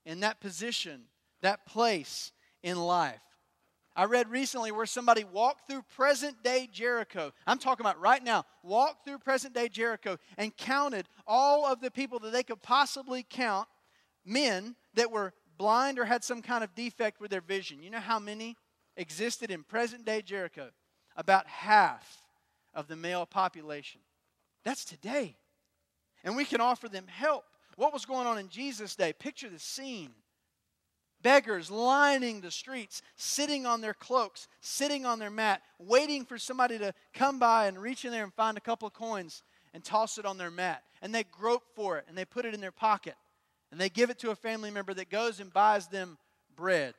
in 0.04 0.20
that 0.20 0.40
position, 0.40 1.02
that 1.40 1.66
place 1.66 2.32
in 2.62 2.78
life. 2.78 3.20
I 4.00 4.04
read 4.04 4.30
recently 4.30 4.72
where 4.72 4.86
somebody 4.86 5.24
walked 5.24 5.68
through 5.68 5.82
present 5.94 6.42
day 6.42 6.66
Jericho. 6.72 7.34
I'm 7.46 7.58
talking 7.58 7.84
about 7.84 8.00
right 8.00 8.24
now. 8.24 8.46
Walked 8.62 9.04
through 9.04 9.18
present 9.18 9.52
day 9.52 9.68
Jericho 9.68 10.16
and 10.38 10.56
counted 10.56 11.06
all 11.26 11.66
of 11.66 11.82
the 11.82 11.90
people 11.90 12.18
that 12.20 12.32
they 12.32 12.42
could 12.42 12.62
possibly 12.62 13.26
count, 13.28 13.68
men 14.24 14.74
that 14.94 15.10
were 15.10 15.34
blind 15.58 15.98
or 15.98 16.06
had 16.06 16.24
some 16.24 16.40
kind 16.40 16.64
of 16.64 16.74
defect 16.74 17.20
with 17.20 17.30
their 17.30 17.42
vision. 17.42 17.82
You 17.82 17.90
know 17.90 18.00
how 18.00 18.18
many 18.18 18.56
existed 18.96 19.50
in 19.50 19.64
present 19.64 20.06
day 20.06 20.22
Jericho? 20.22 20.70
About 21.14 21.46
half 21.46 22.22
of 22.72 22.88
the 22.88 22.96
male 22.96 23.26
population. 23.26 24.00
That's 24.64 24.86
today. 24.86 25.36
And 26.24 26.36
we 26.36 26.46
can 26.46 26.62
offer 26.62 26.88
them 26.88 27.04
help. 27.06 27.44
What 27.76 27.92
was 27.92 28.06
going 28.06 28.26
on 28.26 28.38
in 28.38 28.48
Jesus' 28.48 28.96
day? 28.96 29.12
Picture 29.12 29.50
the 29.50 29.58
scene 29.58 30.12
beggars 31.22 31.70
lining 31.70 32.40
the 32.40 32.50
streets, 32.50 33.02
sitting 33.16 33.66
on 33.66 33.80
their 33.80 33.94
cloaks, 33.94 34.48
sitting 34.60 35.04
on 35.06 35.18
their 35.18 35.30
mat, 35.30 35.62
waiting 35.78 36.24
for 36.24 36.38
somebody 36.38 36.78
to 36.78 36.94
come 37.14 37.38
by 37.38 37.66
and 37.66 37.80
reach 37.80 38.04
in 38.04 38.12
there 38.12 38.24
and 38.24 38.34
find 38.34 38.56
a 38.56 38.60
couple 38.60 38.88
of 38.88 38.94
coins 38.94 39.42
and 39.74 39.84
toss 39.84 40.18
it 40.18 40.26
on 40.26 40.38
their 40.38 40.50
mat. 40.50 40.82
And 41.02 41.14
they 41.14 41.24
grope 41.24 41.64
for 41.74 41.98
it 41.98 42.04
and 42.08 42.16
they 42.16 42.24
put 42.24 42.44
it 42.44 42.54
in 42.54 42.60
their 42.60 42.72
pocket. 42.72 43.14
And 43.70 43.80
they 43.80 43.88
give 43.88 44.10
it 44.10 44.18
to 44.20 44.30
a 44.30 44.36
family 44.36 44.70
member 44.70 44.94
that 44.94 45.10
goes 45.10 45.40
and 45.40 45.52
buys 45.52 45.86
them 45.86 46.18
bread. 46.56 46.94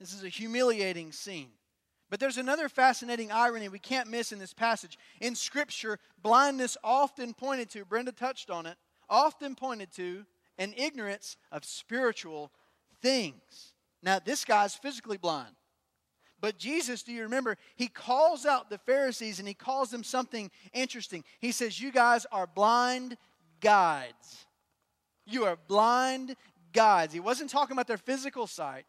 This 0.00 0.14
is 0.14 0.24
a 0.24 0.28
humiliating 0.28 1.12
scene. 1.12 1.50
But 2.10 2.20
there's 2.20 2.38
another 2.38 2.68
fascinating 2.68 3.32
irony 3.32 3.68
we 3.68 3.78
can't 3.78 4.10
miss 4.10 4.32
in 4.32 4.38
this 4.38 4.54
passage. 4.54 4.98
In 5.20 5.34
Scripture, 5.34 5.98
blindness 6.22 6.76
often 6.84 7.34
pointed 7.34 7.70
to, 7.70 7.84
Brenda 7.84 8.12
touched 8.12 8.50
on 8.50 8.66
it, 8.66 8.76
often 9.08 9.54
pointed 9.54 9.92
to 9.96 10.24
and 10.58 10.74
ignorance 10.76 11.36
of 11.50 11.64
spiritual 11.64 12.52
things. 13.02 13.72
Now, 14.02 14.18
this 14.18 14.44
guy's 14.44 14.74
physically 14.74 15.16
blind. 15.16 15.54
But 16.40 16.58
Jesus, 16.58 17.02
do 17.02 17.12
you 17.12 17.22
remember, 17.22 17.56
he 17.74 17.88
calls 17.88 18.44
out 18.44 18.68
the 18.68 18.78
Pharisees 18.78 19.38
and 19.38 19.48
he 19.48 19.54
calls 19.54 19.90
them 19.90 20.04
something 20.04 20.50
interesting. 20.74 21.24
He 21.40 21.52
says, 21.52 21.80
You 21.80 21.90
guys 21.90 22.26
are 22.30 22.46
blind 22.46 23.16
guides. 23.60 24.44
You 25.26 25.44
are 25.44 25.56
blind 25.68 26.36
guides. 26.72 27.14
He 27.14 27.20
wasn't 27.20 27.48
talking 27.48 27.72
about 27.72 27.86
their 27.86 27.96
physical 27.96 28.46
sight, 28.46 28.84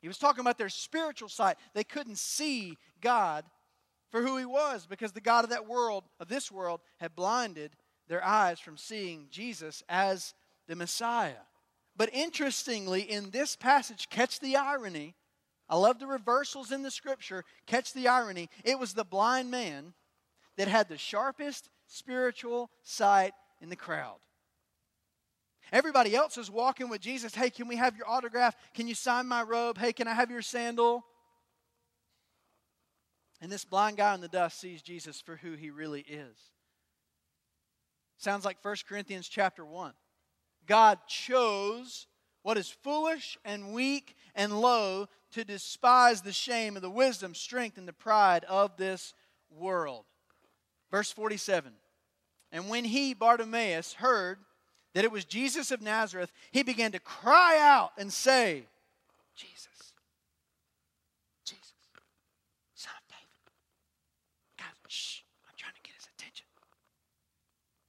he 0.00 0.08
was 0.08 0.18
talking 0.18 0.40
about 0.40 0.58
their 0.58 0.68
spiritual 0.68 1.28
sight. 1.28 1.56
They 1.74 1.84
couldn't 1.84 2.18
see 2.18 2.76
God 3.00 3.44
for 4.10 4.22
who 4.22 4.36
he 4.36 4.44
was 4.44 4.86
because 4.86 5.12
the 5.12 5.20
God 5.20 5.44
of 5.44 5.50
that 5.50 5.66
world, 5.66 6.04
of 6.20 6.28
this 6.28 6.50
world, 6.52 6.80
had 7.00 7.16
blinded 7.16 7.72
their 8.06 8.24
eyes 8.24 8.60
from 8.60 8.76
seeing 8.76 9.28
Jesus 9.30 9.82
as 9.88 10.34
the 10.68 10.76
Messiah. 10.76 11.42
But 11.96 12.10
interestingly, 12.12 13.02
in 13.02 13.30
this 13.30 13.56
passage, 13.56 14.08
catch 14.08 14.40
the 14.40 14.56
irony. 14.56 15.14
I 15.68 15.76
love 15.76 15.98
the 15.98 16.06
reversals 16.06 16.72
in 16.72 16.82
the 16.82 16.90
scripture. 16.90 17.44
Catch 17.66 17.92
the 17.92 18.08
irony. 18.08 18.50
It 18.64 18.78
was 18.78 18.94
the 18.94 19.04
blind 19.04 19.50
man 19.50 19.94
that 20.56 20.68
had 20.68 20.88
the 20.88 20.98
sharpest 20.98 21.70
spiritual 21.86 22.70
sight 22.82 23.32
in 23.60 23.68
the 23.68 23.76
crowd. 23.76 24.18
Everybody 25.72 26.14
else 26.14 26.36
is 26.36 26.50
walking 26.50 26.88
with 26.88 27.00
Jesus. 27.00 27.34
Hey, 27.34 27.50
can 27.50 27.68
we 27.68 27.76
have 27.76 27.96
your 27.96 28.08
autograph? 28.08 28.54
Can 28.74 28.86
you 28.86 28.94
sign 28.94 29.26
my 29.26 29.42
robe? 29.42 29.78
Hey, 29.78 29.92
can 29.92 30.06
I 30.06 30.12
have 30.12 30.30
your 30.30 30.42
sandal? 30.42 31.04
And 33.40 33.50
this 33.50 33.64
blind 33.64 33.96
guy 33.96 34.14
in 34.14 34.20
the 34.20 34.28
dust 34.28 34.60
sees 34.60 34.82
Jesus 34.82 35.20
for 35.20 35.36
who 35.36 35.52
he 35.52 35.70
really 35.70 36.02
is. 36.02 36.36
Sounds 38.18 38.44
like 38.44 38.58
1 38.62 38.76
Corinthians 38.88 39.28
chapter 39.28 39.64
1. 39.64 39.92
God 40.66 40.98
chose 41.06 42.06
what 42.42 42.58
is 42.58 42.68
foolish 42.68 43.38
and 43.44 43.72
weak 43.72 44.14
and 44.34 44.60
low 44.60 45.08
to 45.32 45.44
despise 45.44 46.22
the 46.22 46.32
shame 46.32 46.76
of 46.76 46.82
the 46.82 46.90
wisdom, 46.90 47.34
strength, 47.34 47.78
and 47.78 47.88
the 47.88 47.92
pride 47.92 48.44
of 48.44 48.76
this 48.76 49.14
world. 49.50 50.04
Verse 50.90 51.10
47 51.10 51.72
And 52.52 52.68
when 52.68 52.84
he, 52.84 53.14
Bartimaeus, 53.14 53.94
heard 53.94 54.38
that 54.94 55.04
it 55.04 55.10
was 55.10 55.24
Jesus 55.24 55.70
of 55.70 55.82
Nazareth, 55.82 56.30
he 56.52 56.62
began 56.62 56.92
to 56.92 57.00
cry 57.00 57.58
out 57.60 57.90
and 57.98 58.12
say, 58.12 58.64
Jesus, 59.34 59.92
Jesus, 61.44 61.72
son 62.74 62.92
of 62.96 63.08
David. 63.08 63.24
Shh, 64.86 65.22
I'm 65.48 65.54
trying 65.56 65.74
to 65.74 65.82
get 65.82 65.94
his 65.96 66.06
attention. 66.16 66.46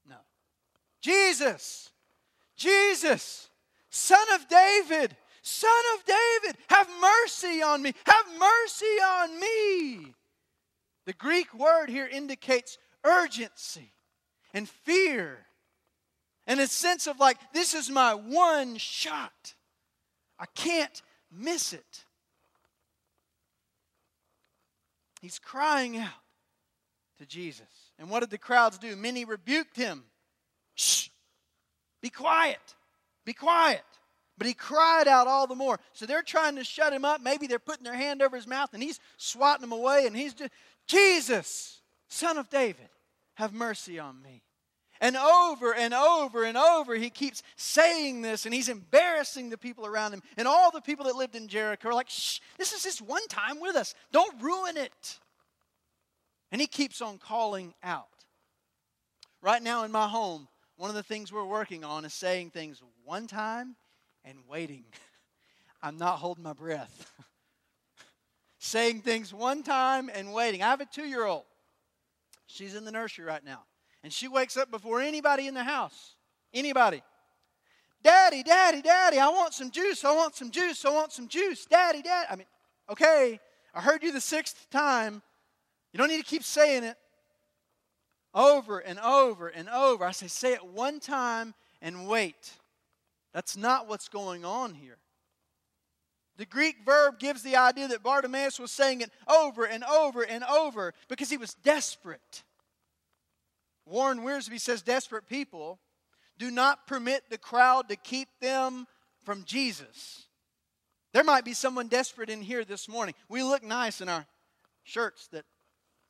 No. 0.10 0.16
Jesus, 1.02 1.85
Jesus, 2.56 3.50
son 3.90 4.26
of 4.34 4.48
David, 4.48 5.16
son 5.42 5.84
of 5.96 6.06
David, 6.06 6.58
have 6.70 6.90
mercy 7.02 7.62
on 7.62 7.82
me. 7.82 7.94
Have 8.06 8.26
mercy 8.40 8.86
on 8.86 9.40
me. 9.40 10.14
The 11.06 11.14
Greek 11.14 11.54
word 11.54 11.90
here 11.90 12.08
indicates 12.08 12.78
urgency 13.04 13.92
and 14.54 14.68
fear 14.68 15.46
and 16.48 16.60
a 16.60 16.68
sense 16.68 17.08
of 17.08 17.20
like, 17.20 17.38
this 17.54 17.74
is 17.74 17.90
my 17.90 18.14
one 18.14 18.78
shot. 18.78 19.54
I 20.40 20.46
can't 20.54 21.02
miss 21.32 21.74
it. 21.74 22.06
He's 25.22 25.40
crying 25.40 25.98
out 25.98 26.10
to 27.18 27.26
Jesus. 27.26 27.92
And 27.98 28.10
what 28.10 28.20
did 28.20 28.30
the 28.30 28.38
crowds 28.38 28.78
do? 28.78 28.96
Many 28.96 29.26
rebuked 29.26 29.76
him. 29.76 30.04
Shh, 30.76 31.10
be 32.06 32.12
quiet, 32.12 32.76
be 33.26 33.34
quiet. 33.34 33.82
But 34.38 34.46
he 34.46 34.54
cried 34.54 35.08
out 35.08 35.26
all 35.26 35.48
the 35.48 35.56
more. 35.56 35.80
So 35.94 36.06
they're 36.06 36.22
trying 36.22 36.56
to 36.58 36.64
shut 36.64 36.94
him 36.94 37.04
up. 37.04 37.20
Maybe 37.20 37.48
they're 37.48 37.58
putting 37.58 37.84
their 37.84 37.96
hand 37.96 38.22
over 38.22 38.36
his 38.36 38.46
mouth 38.46 38.70
and 38.76 38.84
he's 38.84 39.00
swatting 39.18 39.62
them 39.62 39.72
away 39.72 40.06
and 40.06 40.16
he's 40.16 40.36
just, 40.36 40.52
Jesus, 40.86 41.82
son 42.08 42.38
of 42.38 42.48
David, 42.52 42.90
have 43.36 43.54
mercy 43.54 43.98
on 43.98 44.22
me. 44.22 44.44
And 45.02 45.18
over 45.18 45.74
and 45.74 45.96
over 45.96 46.44
and 46.44 46.56
over, 46.56 46.94
he 46.94 47.10
keeps 47.10 47.42
saying 47.56 48.22
this, 48.22 48.46
and 48.46 48.54
he's 48.54 48.70
embarrassing 48.70 49.50
the 49.50 49.58
people 49.58 49.86
around 49.86 50.14
him. 50.14 50.22
And 50.38 50.48
all 50.48 50.72
the 50.72 50.82
people 50.82 51.06
that 51.06 51.16
lived 51.16 51.36
in 51.36 51.48
Jericho 51.48 51.90
are 51.90 51.94
like, 51.94 52.10
shh, 52.10 52.40
this 52.58 52.72
is 52.72 52.84
just 52.84 53.02
one 53.02 53.28
time 53.28 53.60
with 53.60 53.76
us. 53.76 53.96
Don't 54.12 54.42
ruin 54.42 54.78
it. 54.78 55.20
And 56.52 56.62
he 56.62 56.68
keeps 56.68 57.02
on 57.02 57.18
calling 57.18 57.74
out. 57.84 58.08
Right 59.42 59.62
now 59.62 59.84
in 59.84 59.92
my 59.92 60.08
home, 60.08 60.48
one 60.78 60.90
of 60.90 60.96
the 60.96 61.04
things 61.04 61.32
we're 61.32 61.46
working 61.46 61.84
on 61.84 62.06
is 62.06 62.14
saying 62.14 62.52
things 62.52 62.82
one 63.04 63.28
time 63.28 63.76
and 64.24 64.40
waiting. 64.48 64.84
I'm 65.82 65.98
not 65.98 66.18
holding 66.18 66.44
my 66.44 66.54
breath. 66.54 67.12
saying 68.60 69.02
things 69.02 69.34
one 69.34 69.64
time 69.64 70.10
and 70.14 70.34
waiting. 70.34 70.62
I 70.62 70.70
have 70.70 70.82
a 70.82 70.86
two 70.86 71.06
year 71.06 71.26
old. 71.26 71.44
She's 72.48 72.76
in 72.76 72.86
the 72.86 72.92
nursery 72.92 73.26
right 73.26 73.44
now. 73.44 73.64
And 74.04 74.12
she 74.12 74.28
wakes 74.28 74.58
up 74.58 74.70
before 74.70 75.02
anybody 75.02 75.48
in 75.48 75.54
the 75.54 75.64
house. 75.64 76.16
Anybody. 76.54 77.02
Daddy, 78.04 78.44
daddy, 78.44 78.84
daddy, 78.84 79.18
I 79.18 79.30
want 79.30 79.54
some 79.54 79.72
juice. 79.72 80.06
I 80.06 80.14
want 80.14 80.36
some 80.36 80.52
juice. 80.52 80.86
I 80.86 80.92
want 80.92 81.12
some 81.12 81.28
juice. 81.28 81.66
Daddy, 81.66 82.04
daddy. 82.04 82.28
I 82.30 82.36
mean, 82.36 82.46
okay, 82.90 83.40
I 83.74 83.82
heard 83.82 84.04
you 84.04 84.12
the 84.12 84.22
sixth 84.22 84.70
time. 84.70 85.24
You 85.92 85.98
don't 85.98 86.10
need 86.10 86.20
to 86.20 86.24
keep 86.24 86.44
saying 86.44 86.84
it 86.84 86.98
over 88.36 88.80
and 88.80 89.00
over 89.00 89.48
and 89.48 89.70
over. 89.70 90.06
I 90.06 90.12
say, 90.12 90.28
say 90.28 90.54
it 90.54 90.66
one 90.66 91.00
time 91.00 91.56
and 91.82 92.08
wait. 92.08 92.52
That's 93.34 93.58
not 93.58 93.88
what's 93.88 94.10
going 94.10 94.46
on 94.46 94.76
here. 94.76 94.98
The 96.38 96.46
Greek 96.46 96.78
verb 96.86 97.18
gives 97.18 97.44
the 97.44 97.56
idea 97.56 97.88
that 97.88 98.04
Bartimaeus 98.04 98.60
was 98.60 98.72
saying 98.72 99.02
it 99.02 99.12
over 99.28 99.64
and 99.66 99.84
over 99.86 100.22
and 100.22 100.44
over 100.44 100.94
because 101.08 101.30
he 101.30 101.38
was 101.38 101.54
desperate. 101.54 102.44
Warren 103.86 104.20
Wiersbe 104.20 104.60
says 104.60 104.82
desperate 104.82 105.28
people 105.28 105.80
do 106.38 106.52
not 106.52 106.88
permit 106.88 107.24
the 107.30 107.38
crowd 107.38 107.88
to 107.88 107.96
keep 107.96 108.28
them 108.42 108.86
from 109.24 109.46
Jesus. 109.46 110.26
There 111.14 111.24
might 111.24 111.46
be 111.46 111.54
someone 111.54 111.88
desperate 111.88 112.30
in 112.30 112.42
here 112.42 112.66
this 112.66 112.90
morning. 112.90 113.16
We 113.30 113.42
look 113.42 113.64
nice 113.64 114.02
in 114.02 114.10
our 114.10 114.26
shirts 114.84 115.28
that 115.28 115.46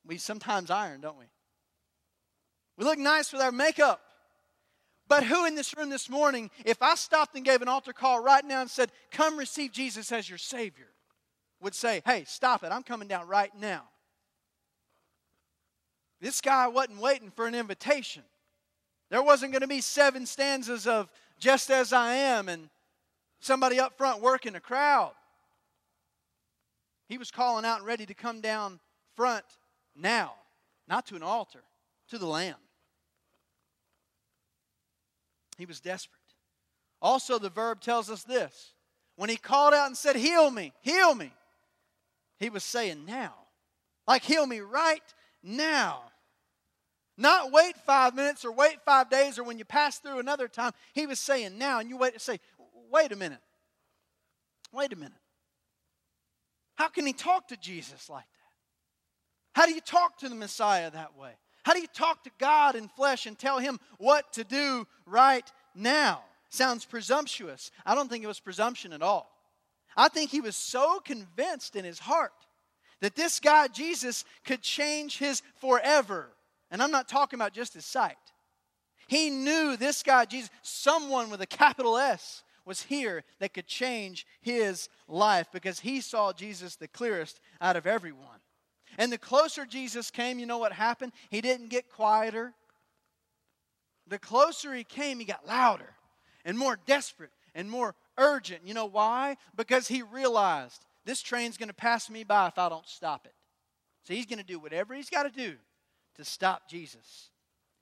we 0.03 0.17
sometimes 0.17 0.71
iron, 0.71 1.01
don't 1.01 1.19
we? 1.19 1.25
We 2.77 2.85
look 2.85 2.99
nice 2.99 3.31
with 3.31 3.41
our 3.41 3.51
makeup. 3.51 4.01
But 5.07 5.23
who 5.23 5.45
in 5.45 5.55
this 5.55 5.75
room 5.77 5.89
this 5.89 6.09
morning, 6.09 6.49
if 6.65 6.81
I 6.81 6.95
stopped 6.95 7.35
and 7.35 7.45
gave 7.45 7.61
an 7.61 7.67
altar 7.67 7.93
call 7.93 8.23
right 8.23 8.43
now 8.43 8.61
and 8.61 8.69
said, 8.69 8.91
Come 9.11 9.37
receive 9.37 9.71
Jesus 9.71 10.11
as 10.11 10.27
your 10.27 10.39
Savior, 10.39 10.87
would 11.61 11.75
say, 11.75 12.01
Hey, 12.05 12.23
stop 12.25 12.63
it. 12.63 12.71
I'm 12.71 12.83
coming 12.83 13.07
down 13.07 13.27
right 13.27 13.51
now. 13.59 13.83
This 16.21 16.41
guy 16.41 16.67
wasn't 16.67 16.99
waiting 16.99 17.29
for 17.29 17.45
an 17.45 17.53
invitation. 17.53 18.23
There 19.11 19.21
wasn't 19.21 19.51
going 19.51 19.61
to 19.61 19.67
be 19.67 19.81
seven 19.81 20.25
stanzas 20.25 20.87
of 20.87 21.11
just 21.39 21.69
as 21.69 21.93
I 21.93 22.15
am 22.15 22.49
and 22.49 22.69
somebody 23.39 23.79
up 23.79 23.97
front 23.97 24.21
working 24.21 24.55
a 24.55 24.59
crowd. 24.59 25.11
He 27.07 27.19
was 27.19 27.29
calling 27.29 27.65
out 27.65 27.77
and 27.77 27.85
ready 27.85 28.07
to 28.07 28.15
come 28.15 28.41
down 28.41 28.79
front 29.15 29.45
now, 29.95 30.33
not 30.87 31.05
to 31.07 31.15
an 31.15 31.21
altar, 31.21 31.61
to 32.09 32.17
the 32.17 32.25
Lamb. 32.25 32.55
He 35.57 35.65
was 35.65 35.79
desperate. 35.79 36.19
Also, 37.01 37.37
the 37.39 37.49
verb 37.49 37.81
tells 37.81 38.09
us 38.09 38.23
this 38.23 38.73
when 39.15 39.29
he 39.29 39.37
called 39.37 39.73
out 39.73 39.87
and 39.87 39.97
said, 39.97 40.15
Heal 40.15 40.49
me, 40.49 40.73
heal 40.81 41.13
me, 41.15 41.31
he 42.39 42.49
was 42.49 42.63
saying 42.63 43.05
now. 43.05 43.33
Like, 44.07 44.23
heal 44.23 44.45
me 44.45 44.59
right 44.59 45.01
now. 45.41 46.03
Not 47.17 47.51
wait 47.51 47.77
five 47.77 48.13
minutes 48.13 48.43
or 48.43 48.51
wait 48.51 48.77
five 48.85 49.09
days 49.09 49.39
or 49.39 49.43
when 49.43 49.57
you 49.57 49.65
pass 49.65 49.99
through 49.99 50.19
another 50.19 50.47
time. 50.47 50.73
He 50.93 51.07
was 51.07 51.19
saying 51.19 51.57
now, 51.57 51.79
and 51.79 51.89
you 51.89 51.97
wait 51.97 52.13
to 52.13 52.19
say, 52.19 52.39
wait 52.91 53.11
a 53.11 53.15
minute. 53.15 53.39
Wait 54.71 54.91
a 54.91 54.95
minute. 54.95 55.13
How 56.75 56.89
can 56.89 57.05
he 57.05 57.13
talk 57.13 57.47
to 57.47 57.57
Jesus 57.57 58.09
like 58.09 58.25
that? 58.25 59.59
How 59.59 59.65
do 59.65 59.73
you 59.73 59.79
talk 59.79 60.17
to 60.19 60.29
the 60.29 60.35
Messiah 60.35 60.91
that 60.91 61.17
way? 61.17 61.31
How 61.65 61.73
do 61.73 61.79
you 61.81 61.87
talk 61.87 62.23
to 62.23 62.31
God 62.37 62.75
in 62.75 62.87
flesh 62.89 63.25
and 63.25 63.37
tell 63.37 63.57
him 63.57 63.79
what 63.97 64.31
to 64.33 64.43
do 64.43 64.85
right 65.07 65.51
now? 65.73 66.21
Sounds 66.49 66.85
presumptuous. 66.85 67.71
I 67.83 67.95
don't 67.95 68.07
think 68.07 68.23
it 68.23 68.27
was 68.27 68.39
presumption 68.39 68.93
at 68.93 69.01
all. 69.01 69.31
I 69.97 70.09
think 70.09 70.29
he 70.29 70.41
was 70.41 70.55
so 70.55 70.99
convinced 70.99 71.75
in 71.75 71.83
his 71.83 71.97
heart 71.97 72.33
that 73.01 73.15
this 73.15 73.39
guy, 73.39 73.67
Jesus, 73.67 74.25
could 74.45 74.61
change 74.61 75.17
his 75.17 75.41
forever. 75.59 76.27
And 76.69 76.83
I'm 76.83 76.91
not 76.91 77.07
talking 77.07 77.39
about 77.39 77.51
just 77.51 77.73
his 77.73 77.85
sight. 77.85 78.15
He 79.07 79.31
knew 79.31 79.75
this 79.75 80.03
guy, 80.03 80.25
Jesus, 80.25 80.51
someone 80.61 81.31
with 81.31 81.41
a 81.41 81.47
capital 81.47 81.97
S, 81.97 82.43
was 82.63 82.83
here 82.83 83.23
that 83.39 83.55
could 83.55 83.65
change 83.65 84.27
his 84.39 84.87
life 85.07 85.47
because 85.51 85.79
he 85.79 85.99
saw 85.99 86.31
Jesus 86.31 86.75
the 86.75 86.87
clearest 86.87 87.39
out 87.59 87.75
of 87.75 87.87
everyone. 87.87 88.39
And 88.97 89.11
the 89.11 89.17
closer 89.17 89.65
Jesus 89.65 90.11
came, 90.11 90.39
you 90.39 90.45
know 90.45 90.57
what 90.57 90.73
happened? 90.73 91.11
He 91.29 91.41
didn't 91.41 91.69
get 91.69 91.89
quieter. 91.89 92.53
The 94.07 94.19
closer 94.19 94.73
he 94.73 94.83
came, 94.83 95.19
he 95.19 95.25
got 95.25 95.47
louder 95.47 95.93
and 96.43 96.57
more 96.57 96.77
desperate 96.85 97.31
and 97.53 97.69
more 97.69 97.95
urgent. 98.17 98.61
You 98.65 98.73
know 98.73 98.85
why? 98.85 99.37
Because 99.55 99.87
he 99.87 100.01
realized 100.01 100.85
this 101.05 101.21
train's 101.21 101.57
going 101.57 101.69
to 101.69 101.75
pass 101.75 102.09
me 102.09 102.23
by 102.23 102.47
if 102.47 102.57
I 102.57 102.69
don't 102.69 102.87
stop 102.87 103.25
it. 103.25 103.33
So 104.03 104.13
he's 104.13 104.27
going 104.27 104.39
to 104.39 104.45
do 104.45 104.59
whatever 104.59 104.93
he's 104.93 105.09
got 105.09 105.23
to 105.23 105.29
do 105.29 105.55
to 106.15 106.23
stop 106.23 106.69
Jesus. 106.69 107.29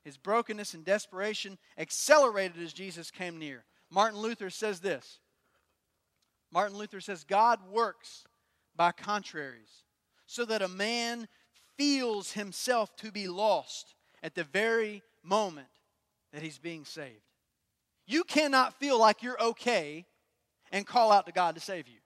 His 0.04 0.18
brokenness 0.18 0.74
and 0.74 0.84
desperation 0.84 1.58
accelerated 1.78 2.62
as 2.62 2.74
Jesus 2.74 3.12
came 3.12 3.38
near. 3.38 3.64
Martin 3.90 4.20
Luther 4.20 4.50
says 4.50 4.80
this 4.80 5.20
Martin 6.52 6.78
Luther 6.78 7.02
says, 7.02 7.24
God 7.24 7.60
works 7.72 8.26
by 8.76 8.92
contraries, 8.92 9.84
so 10.34 10.46
that 10.46 10.64
a 10.64 10.68
man 10.68 11.28
feels 11.78 12.32
himself 12.32 12.96
to 12.98 13.12
be 13.12 13.28
lost 13.28 13.94
at 14.24 14.34
the 14.34 14.44
very 14.44 15.04
moment 15.22 15.68
that 16.32 16.42
he's 16.42 16.58
being 16.58 16.86
saved. 16.86 17.22
You 18.08 18.24
cannot 18.24 18.80
feel 18.80 19.00
like 19.00 19.22
you're 19.22 19.42
okay 19.42 20.06
and 20.72 20.88
call 20.88 21.12
out 21.12 21.28
to 21.28 21.32
God 21.32 21.54
to 21.54 21.62
save 21.62 21.88
you. 21.88 22.00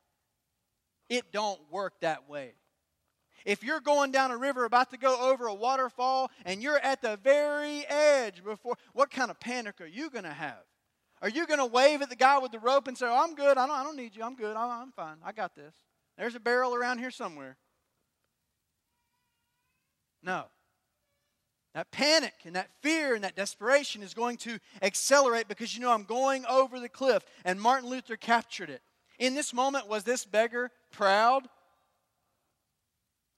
It 1.09 1.31
don't 1.31 1.59
work 1.71 1.93
that 2.01 2.29
way. 2.29 2.55
If 3.45 3.63
you're 3.63 3.79
going 3.79 4.11
down 4.11 4.31
a 4.31 4.37
river 4.37 4.65
about 4.65 4.91
to 4.91 4.97
go 4.97 5.31
over 5.31 5.47
a 5.47 5.53
waterfall 5.53 6.29
and 6.43 6.61
you're 6.61 6.79
at 6.79 7.01
the 7.01 7.17
very 7.23 7.85
edge 7.87 8.43
before, 8.43 8.75
what 8.91 9.09
kind 9.09 9.31
of 9.31 9.39
panic 9.39 9.79
are 9.79 9.87
you 9.87 10.09
going 10.09 10.25
to 10.25 10.33
have? 10.33 10.65
Are 11.21 11.29
you 11.29 11.47
going 11.47 11.59
to 11.59 11.65
wave 11.65 12.01
at 12.01 12.09
the 12.09 12.15
guy 12.17 12.37
with 12.39 12.51
the 12.51 12.59
rope 12.59 12.89
and 12.89 12.97
say, 12.97 13.05
oh, 13.07 13.23
I'm 13.23 13.35
good. 13.35 13.57
I 13.57 13.65
don't, 13.65 13.75
I 13.75 13.83
don't 13.83 13.95
need 13.95 14.17
you. 14.17 14.23
I'm 14.23 14.35
good. 14.35 14.57
I'm, 14.57 14.69
I'm 14.69 14.91
fine. 14.91 15.15
I 15.23 15.31
got 15.31 15.55
this. 15.55 15.73
There's 16.17 16.35
a 16.35 16.41
barrel 16.41 16.75
around 16.75 16.99
here 16.99 17.09
somewhere. 17.09 17.55
No. 20.27 20.43
That 21.73 21.89
panic 21.89 22.33
and 22.43 22.55
that 22.57 22.69
fear 22.81 23.15
and 23.15 23.23
that 23.23 23.37
desperation 23.37 24.03
is 24.03 24.13
going 24.13 24.35
to 24.37 24.59
accelerate 24.81 25.47
because 25.47 25.73
you 25.73 25.81
know 25.81 25.91
I'm 25.91 26.03
going 26.03 26.45
over 26.47 26.81
the 26.81 26.89
cliff. 26.89 27.23
And 27.45 27.61
Martin 27.61 27.89
Luther 27.89 28.17
captured 28.17 28.69
it. 28.69 28.81
In 29.19 29.35
this 29.35 29.53
moment, 29.53 29.87
was 29.87 30.03
this 30.03 30.25
beggar 30.25 30.69
proud? 30.91 31.47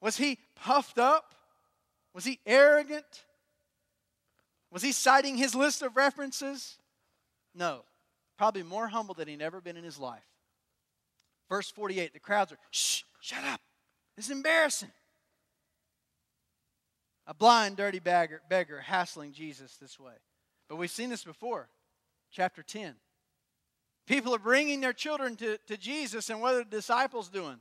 Was 0.02 0.18
he 0.18 0.40
puffed 0.56 0.98
up? 0.98 1.36
Was 2.16 2.26
he 2.26 2.40
arrogant? 2.46 3.26
Was 4.72 4.82
he 4.82 4.92
citing 4.92 5.38
his 5.38 5.54
list 5.54 5.84
of 5.84 5.96
references? 5.96 6.80
No. 7.54 7.84
Probably 8.38 8.64
more 8.64 8.88
humble 8.88 9.14
than 9.14 9.28
he'd 9.28 9.44
ever 9.44 9.62
been 9.62 9.78
in 9.78 9.84
his 9.84 10.00
life. 10.00 10.26
Verse 11.50 11.70
48 11.70 12.14
the 12.14 12.20
crowds 12.20 12.52
are, 12.52 12.58
shh, 12.72 13.04
shut 13.22 13.44
up. 13.44 13.62
This 14.16 14.26
is 14.26 14.32
embarrassing. 14.32 14.92
A 17.30 17.34
blind, 17.36 17.78
dirty 17.78 18.00
beggar, 18.00 18.42
beggar 18.50 18.82
hassling 18.82 19.34
Jesus 19.34 19.78
this 19.78 20.00
way. 20.00 20.14
But 20.68 20.78
we've 20.78 20.90
seen 20.90 21.12
this 21.12 21.24
before. 21.24 21.70
Chapter 22.32 22.64
10. 22.64 22.96
People 24.08 24.34
are 24.34 24.40
bringing 24.40 24.82
their 24.82 24.94
children 24.94 25.36
to, 25.36 25.60
to 25.68 25.78
Jesus, 25.78 26.32
and 26.32 26.42
what 26.42 26.56
are 26.56 26.64
the 26.64 26.66
disciples 26.66 27.30
doing? 27.30 27.58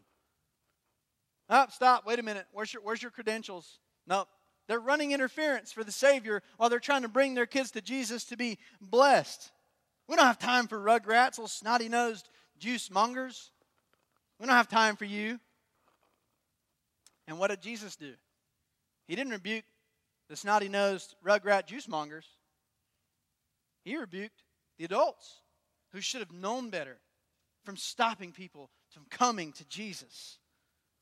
Oh, 1.50 1.66
stop. 1.68 2.07
Wait 2.07 2.18
a 2.18 2.22
minute. 2.22 2.46
Where's 2.52 2.72
your, 2.72 2.83
where's 2.83 3.02
your 3.02 3.11
credentials? 3.11 3.78
No, 4.07 4.24
they're 4.68 4.81
running 4.81 5.12
interference 5.12 5.70
for 5.70 5.85
the 5.85 5.92
Savior 5.92 6.42
while 6.57 6.70
they're 6.70 6.81
trying 6.81 7.02
to 7.02 7.09
bring 7.09 7.35
their 7.35 7.44
kids 7.44 7.70
to 7.72 7.83
Jesus 7.83 8.24
to 8.24 8.38
be 8.38 8.57
blessed. 8.81 9.50
We 10.09 10.16
don't 10.16 10.24
have 10.24 10.38
time 10.38 10.66
for 10.66 10.78
rugrats, 10.78 11.33
little 11.37 11.46
snotty 11.46 11.90
nosed 11.90 12.31
juice 12.59 12.90
mongers. 12.90 13.50
We 14.40 14.46
don't 14.46 14.57
have 14.57 14.68
time 14.68 14.96
for 14.96 15.04
you. 15.04 15.38
And 17.26 17.38
what 17.38 17.48
did 17.50 17.61
Jesus 17.61 17.96
do? 17.96 18.14
He 19.08 19.16
didn't 19.16 19.32
rebuke 19.32 19.64
the 20.28 20.36
snotty 20.36 20.68
nosed 20.68 21.16
rugrat 21.24 21.66
juice 21.66 21.88
mongers, 21.88 22.26
he 23.82 23.96
rebuked 23.96 24.44
the 24.76 24.84
adults 24.84 25.40
who 25.92 26.00
should 26.00 26.20
have 26.20 26.32
known 26.32 26.68
better 26.70 26.98
from 27.64 27.76
stopping 27.76 28.32
people 28.32 28.70
from 28.90 29.06
coming 29.10 29.52
to 29.52 29.64
Jesus. 29.66 30.38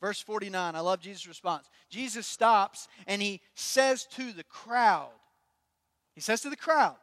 Verse 0.00 0.20
49, 0.20 0.74
I 0.74 0.80
love 0.80 1.00
Jesus' 1.00 1.26
response. 1.26 1.68
Jesus 1.88 2.26
stops 2.26 2.86
and 3.06 3.20
he 3.20 3.40
says 3.54 4.06
to 4.12 4.32
the 4.32 4.44
crowd, 4.44 5.10
He 6.14 6.20
says 6.20 6.42
to 6.42 6.50
the 6.50 6.56
crowd, 6.56 6.96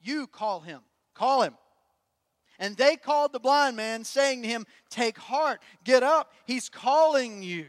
You 0.00 0.26
call 0.26 0.60
him, 0.60 0.80
call 1.14 1.42
him. 1.42 1.54
And 2.58 2.76
they 2.76 2.96
called 2.96 3.32
the 3.32 3.40
blind 3.40 3.76
man, 3.76 4.04
saying 4.04 4.42
to 4.42 4.48
him, 4.48 4.64
Take 4.88 5.18
heart, 5.18 5.60
get 5.84 6.02
up, 6.02 6.32
he's 6.46 6.68
calling 6.68 7.42
you. 7.42 7.66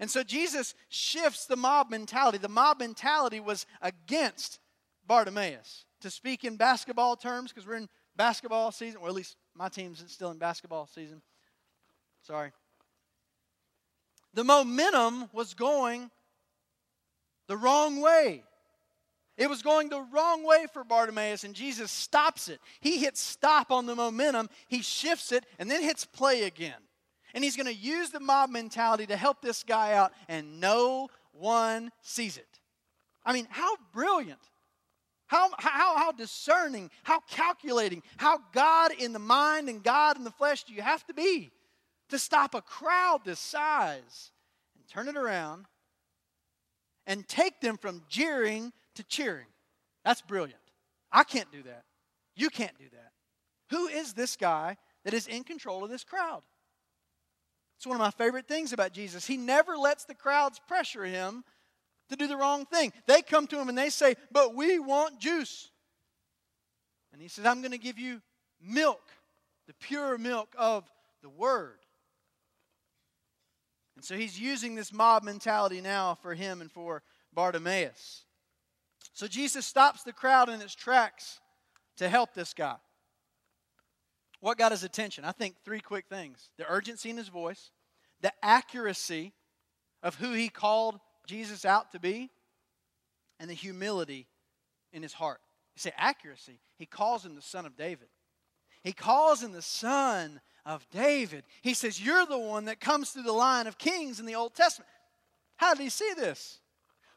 And 0.00 0.10
so 0.10 0.22
Jesus 0.22 0.74
shifts 0.88 1.46
the 1.46 1.56
mob 1.56 1.90
mentality. 1.90 2.38
The 2.38 2.48
mob 2.48 2.78
mentality 2.78 3.40
was 3.40 3.66
against 3.82 4.60
Bartimaeus. 5.06 5.84
To 6.02 6.10
speak 6.10 6.44
in 6.44 6.56
basketball 6.56 7.16
terms, 7.16 7.52
because 7.52 7.66
we're 7.66 7.74
in 7.74 7.88
basketball 8.16 8.70
season, 8.70 9.00
or 9.00 9.08
at 9.08 9.14
least 9.14 9.36
my 9.54 9.68
team's 9.68 10.04
still 10.06 10.30
in 10.30 10.38
basketball 10.38 10.86
season. 10.86 11.22
Sorry. 12.22 12.52
The 14.34 14.44
momentum 14.44 15.28
was 15.32 15.54
going 15.54 16.10
the 17.48 17.56
wrong 17.56 18.00
way. 18.00 18.44
It 19.36 19.48
was 19.48 19.62
going 19.62 19.88
the 19.88 20.04
wrong 20.12 20.44
way 20.44 20.66
for 20.72 20.84
Bartimaeus, 20.84 21.44
and 21.44 21.54
Jesus 21.54 21.90
stops 21.90 22.48
it. 22.48 22.60
He 22.80 22.98
hits 22.98 23.20
stop 23.20 23.70
on 23.70 23.86
the 23.86 23.94
momentum, 23.94 24.50
he 24.66 24.82
shifts 24.82 25.32
it, 25.32 25.46
and 25.58 25.70
then 25.70 25.82
hits 25.82 26.04
play 26.04 26.42
again. 26.42 26.87
And 27.34 27.44
he's 27.44 27.56
going 27.56 27.66
to 27.66 27.74
use 27.74 28.10
the 28.10 28.20
mob 28.20 28.50
mentality 28.50 29.06
to 29.06 29.16
help 29.16 29.42
this 29.42 29.62
guy 29.62 29.94
out, 29.94 30.12
and 30.28 30.60
no 30.60 31.08
one 31.32 31.90
sees 32.02 32.36
it. 32.36 32.60
I 33.24 33.32
mean, 33.32 33.46
how 33.50 33.76
brilliant. 33.92 34.40
How, 35.26 35.50
how, 35.58 35.98
how 35.98 36.12
discerning, 36.12 36.90
how 37.02 37.20
calculating, 37.28 38.02
how 38.16 38.38
God 38.52 38.92
in 38.98 39.12
the 39.12 39.18
mind 39.18 39.68
and 39.68 39.82
God 39.82 40.16
in 40.16 40.24
the 40.24 40.30
flesh 40.30 40.64
do 40.64 40.72
you 40.72 40.80
have 40.80 41.04
to 41.06 41.14
be 41.14 41.52
to 42.08 42.18
stop 42.18 42.54
a 42.54 42.62
crowd 42.62 43.20
this 43.26 43.38
size 43.38 44.32
and 44.74 44.88
turn 44.88 45.06
it 45.06 45.18
around 45.18 45.66
and 47.06 47.28
take 47.28 47.60
them 47.60 47.76
from 47.76 48.02
jeering 48.08 48.72
to 48.94 49.04
cheering? 49.04 49.46
That's 50.02 50.22
brilliant. 50.22 50.62
I 51.12 51.24
can't 51.24 51.52
do 51.52 51.62
that. 51.64 51.84
You 52.34 52.48
can't 52.48 52.78
do 52.78 52.86
that. 52.92 53.12
Who 53.68 53.88
is 53.88 54.14
this 54.14 54.34
guy 54.34 54.78
that 55.04 55.12
is 55.12 55.26
in 55.26 55.44
control 55.44 55.84
of 55.84 55.90
this 55.90 56.04
crowd? 56.04 56.42
It's 57.78 57.86
one 57.86 57.94
of 57.94 58.00
my 58.00 58.10
favorite 58.10 58.48
things 58.48 58.72
about 58.72 58.92
Jesus. 58.92 59.24
He 59.24 59.36
never 59.36 59.76
lets 59.76 60.04
the 60.04 60.14
crowds 60.14 60.60
pressure 60.66 61.04
him 61.04 61.44
to 62.08 62.16
do 62.16 62.26
the 62.26 62.36
wrong 62.36 62.66
thing. 62.66 62.92
They 63.06 63.22
come 63.22 63.46
to 63.46 63.58
him 63.60 63.68
and 63.68 63.78
they 63.78 63.88
say, 63.88 64.16
But 64.32 64.52
we 64.52 64.80
want 64.80 65.20
juice. 65.20 65.70
And 67.12 67.22
he 67.22 67.28
says, 67.28 67.46
I'm 67.46 67.60
going 67.60 67.70
to 67.70 67.78
give 67.78 67.96
you 67.96 68.20
milk, 68.60 69.02
the 69.68 69.74
pure 69.74 70.18
milk 70.18 70.52
of 70.58 70.90
the 71.22 71.28
word. 71.28 71.78
And 73.94 74.04
so 74.04 74.16
he's 74.16 74.40
using 74.40 74.74
this 74.74 74.92
mob 74.92 75.22
mentality 75.22 75.80
now 75.80 76.16
for 76.16 76.34
him 76.34 76.60
and 76.60 76.72
for 76.72 77.02
Bartimaeus. 77.32 78.24
So 79.12 79.28
Jesus 79.28 79.66
stops 79.66 80.02
the 80.02 80.12
crowd 80.12 80.48
in 80.48 80.60
its 80.60 80.74
tracks 80.74 81.38
to 81.98 82.08
help 82.08 82.34
this 82.34 82.54
guy. 82.54 82.76
What 84.40 84.58
got 84.58 84.72
his 84.72 84.84
attention? 84.84 85.24
I 85.24 85.32
think 85.32 85.56
three 85.64 85.80
quick 85.80 86.06
things 86.08 86.50
the 86.56 86.70
urgency 86.70 87.10
in 87.10 87.16
his 87.16 87.28
voice, 87.28 87.70
the 88.20 88.32
accuracy 88.42 89.32
of 90.02 90.16
who 90.16 90.32
he 90.32 90.48
called 90.48 91.00
Jesus 91.26 91.64
out 91.64 91.92
to 91.92 92.00
be, 92.00 92.30
and 93.40 93.50
the 93.50 93.54
humility 93.54 94.26
in 94.92 95.02
his 95.02 95.12
heart. 95.12 95.40
You 95.74 95.80
say 95.80 95.92
accuracy. 95.96 96.60
He 96.76 96.86
calls 96.86 97.24
him 97.24 97.34
the 97.34 97.42
son 97.42 97.66
of 97.66 97.76
David. 97.76 98.08
He 98.82 98.92
calls 98.92 99.42
him 99.42 99.52
the 99.52 99.62
son 99.62 100.40
of 100.64 100.88
David. 100.90 101.44
He 101.62 101.74
says, 101.74 102.00
You're 102.00 102.26
the 102.26 102.38
one 102.38 102.66
that 102.66 102.80
comes 102.80 103.10
through 103.10 103.24
the 103.24 103.32
line 103.32 103.66
of 103.66 103.78
kings 103.78 104.20
in 104.20 104.26
the 104.26 104.34
Old 104.34 104.54
Testament. 104.54 104.90
How 105.56 105.74
did 105.74 105.82
he 105.82 105.88
see 105.88 106.12
this? 106.16 106.60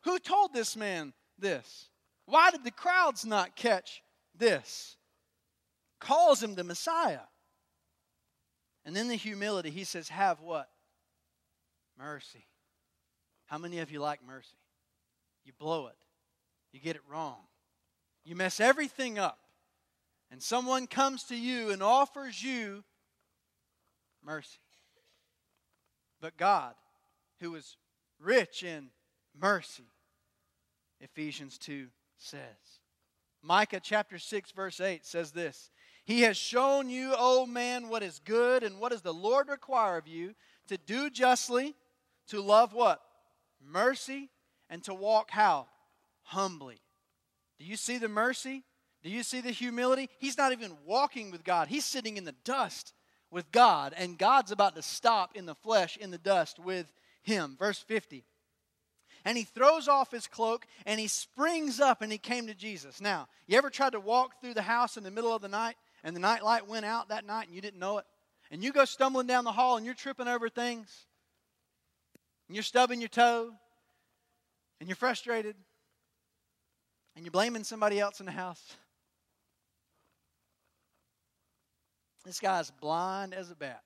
Who 0.04 0.18
told 0.20 0.54
this 0.54 0.76
man 0.76 1.14
this? 1.38 1.90
Why 2.26 2.50
did 2.50 2.64
the 2.64 2.72
crowds 2.72 3.26
not 3.26 3.56
catch 3.56 4.02
this? 4.36 4.98
Calls 6.02 6.44
him 6.44 6.56
the 6.56 6.66
Messiah. 6.66 7.22
And 8.84 8.94
then 8.94 9.08
the 9.08 9.16
humility, 9.16 9.70
he 9.70 9.86
says, 9.86 10.10
Have 10.10 10.42
what? 10.42 10.68
Mercy. 11.98 12.46
How 13.46 13.58
many 13.58 13.80
of 13.80 13.92
you 13.92 14.00
like 14.00 14.20
mercy? 14.26 14.58
You 15.46 15.54
blow 15.58 15.88
it, 15.88 15.96
you 16.72 16.80
get 16.80 16.96
it 16.96 17.02
wrong, 17.10 17.40
you 18.24 18.36
mess 18.36 18.60
everything 18.60 19.18
up, 19.18 19.40
and 20.30 20.42
someone 20.42 20.88
comes 20.88 21.24
to 21.26 21.36
you 21.36 21.72
and 21.72 21.82
offers 21.82 22.44
you 22.44 22.84
mercy. 24.24 24.60
But 26.22 26.38
God, 26.38 26.76
who 27.40 27.56
is 27.56 27.76
rich 28.20 28.64
in 28.64 28.90
mercy, 29.40 29.90
Ephesians 31.00 31.58
2 31.58 31.88
says. 32.18 32.40
Micah 33.42 33.82
chapter 33.84 34.20
6, 34.20 34.52
verse 34.52 34.80
8 34.80 35.06
says 35.06 35.32
this 35.32 35.72
he 36.04 36.22
has 36.22 36.38
shown 36.38 36.90
you, 36.90 37.12
O 37.14 37.42
oh 37.42 37.46
man, 37.46 37.90
what 37.90 38.04
is 38.04 38.20
good 38.24 38.64
and 38.64 38.80
what 38.80 38.92
does 38.92 39.02
the 39.02 39.14
Lord 39.14 39.48
require 39.50 39.98
of 39.98 40.08
you 40.08 40.34
to 40.68 40.78
do 40.78 41.10
justly, 41.10 41.76
to 42.28 42.42
love 42.42 42.74
what? 42.74 43.02
Mercy, 43.64 44.30
and 44.70 44.84
to 44.84 44.94
walk 44.94 45.30
how? 45.30 45.68
Humbly. 46.24 46.82
Do 47.60 47.66
you 47.66 47.76
see 47.76 47.98
the 47.98 48.08
mercy? 48.08 48.64
Do 49.04 49.10
you 49.10 49.24
see 49.24 49.42
the 49.42 49.52
humility? 49.52 50.10
He's 50.18 50.38
not 50.38 50.52
even 50.52 50.72
walking 50.86 51.32
with 51.32 51.44
God, 51.44 51.68
he's 51.68 51.86
sitting 51.86 52.18
in 52.18 52.26
the 52.26 52.36
dust 52.44 52.94
with 53.30 53.52
God, 53.52 53.94
and 53.96 54.18
God's 54.18 54.52
about 54.52 54.76
to 54.76 54.82
stop 54.82 55.36
in 55.36 55.46
the 55.46 55.56
flesh, 55.56 55.98
in 55.98 56.12
the 56.12 56.18
dust 56.18 56.60
with 56.60 56.92
him. 57.22 57.56
Verse 57.60 57.80
50 57.80 58.26
and 59.24 59.38
he 59.38 59.44
throws 59.44 59.88
off 59.88 60.12
his 60.12 60.28
cloak 60.28 60.66
and 60.86 61.00
he 61.00 61.08
springs 61.08 61.80
up 61.80 62.02
and 62.02 62.12
he 62.12 62.18
came 62.18 62.48
to 62.48 62.56
Jesus. 62.56 63.00
Now, 63.00 63.28
you 63.48 63.58
ever 63.58 63.70
tried 63.70 63.92
to 63.92 64.00
walk 64.00 64.42
through 64.42 64.56
the 64.56 64.64
house 64.64 64.98
in 64.98 65.04
the 65.04 65.12
middle 65.12 65.36
of 65.36 65.42
the 65.42 65.48
night 65.48 65.76
and 66.04 66.16
the 66.16 66.20
night 66.20 66.44
light 66.44 66.68
went 66.68 66.86
out 66.86 67.10
that 67.10 67.26
night 67.26 67.48
and 67.48 67.56
you 67.56 67.62
didn't 67.62 67.80
know 67.80 67.98
it, 67.98 68.06
and 68.50 68.64
you 68.64 68.72
go 68.72 68.86
stumbling 68.86 69.28
down 69.28 69.44
the 69.44 69.52
hall 69.52 69.78
and 69.78 69.86
you're 69.86 69.96
tripping 69.96 70.28
over 70.28 70.50
things, 70.50 71.06
and 72.48 72.56
you're 72.56 72.64
stubbing 72.64 73.00
your 73.00 73.10
toe, 73.10 73.52
and 74.80 74.90
you're 74.90 74.96
frustrated, 74.96 75.56
and 77.16 77.26
you're 77.26 77.32
blaming 77.32 77.64
somebody 77.64 78.00
else 78.00 78.20
in 78.20 78.26
the 78.26 78.32
house. 78.32 78.76
This 82.26 82.40
guy's 82.40 82.70
blind 82.70 83.34
as 83.34 83.50
a 83.50 83.56
bat, 83.56 83.84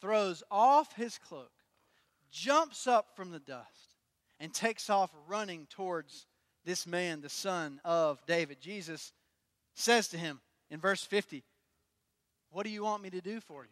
throws 0.00 0.42
off 0.50 0.94
his 0.96 1.18
cloak, 1.18 1.52
jumps 2.30 2.86
up 2.86 3.14
from 3.14 3.30
the 3.30 3.38
dust, 3.38 3.94
and 4.40 4.52
takes 4.52 4.88
off 4.88 5.10
running 5.28 5.66
towards 5.68 6.26
this 6.64 6.86
man, 6.86 7.20
the 7.20 7.28
son 7.28 7.80
of 7.84 8.24
David. 8.26 8.60
Jesus 8.60 9.12
says 9.74 10.08
to 10.08 10.18
him, 10.18 10.40
in 10.70 10.80
verse 10.80 11.02
50, 11.04 11.42
What 12.50 12.64
do 12.64 12.70
you 12.70 12.82
want 12.82 13.02
me 13.02 13.10
to 13.10 13.20
do 13.20 13.40
for 13.40 13.64
you? 13.64 13.70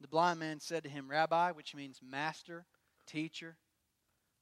The 0.00 0.08
blind 0.08 0.40
man 0.40 0.58
said 0.58 0.82
to 0.82 0.88
him, 0.88 1.08
Rabbi, 1.08 1.52
which 1.52 1.74
means 1.74 2.00
master, 2.02 2.66
teacher, 3.06 3.56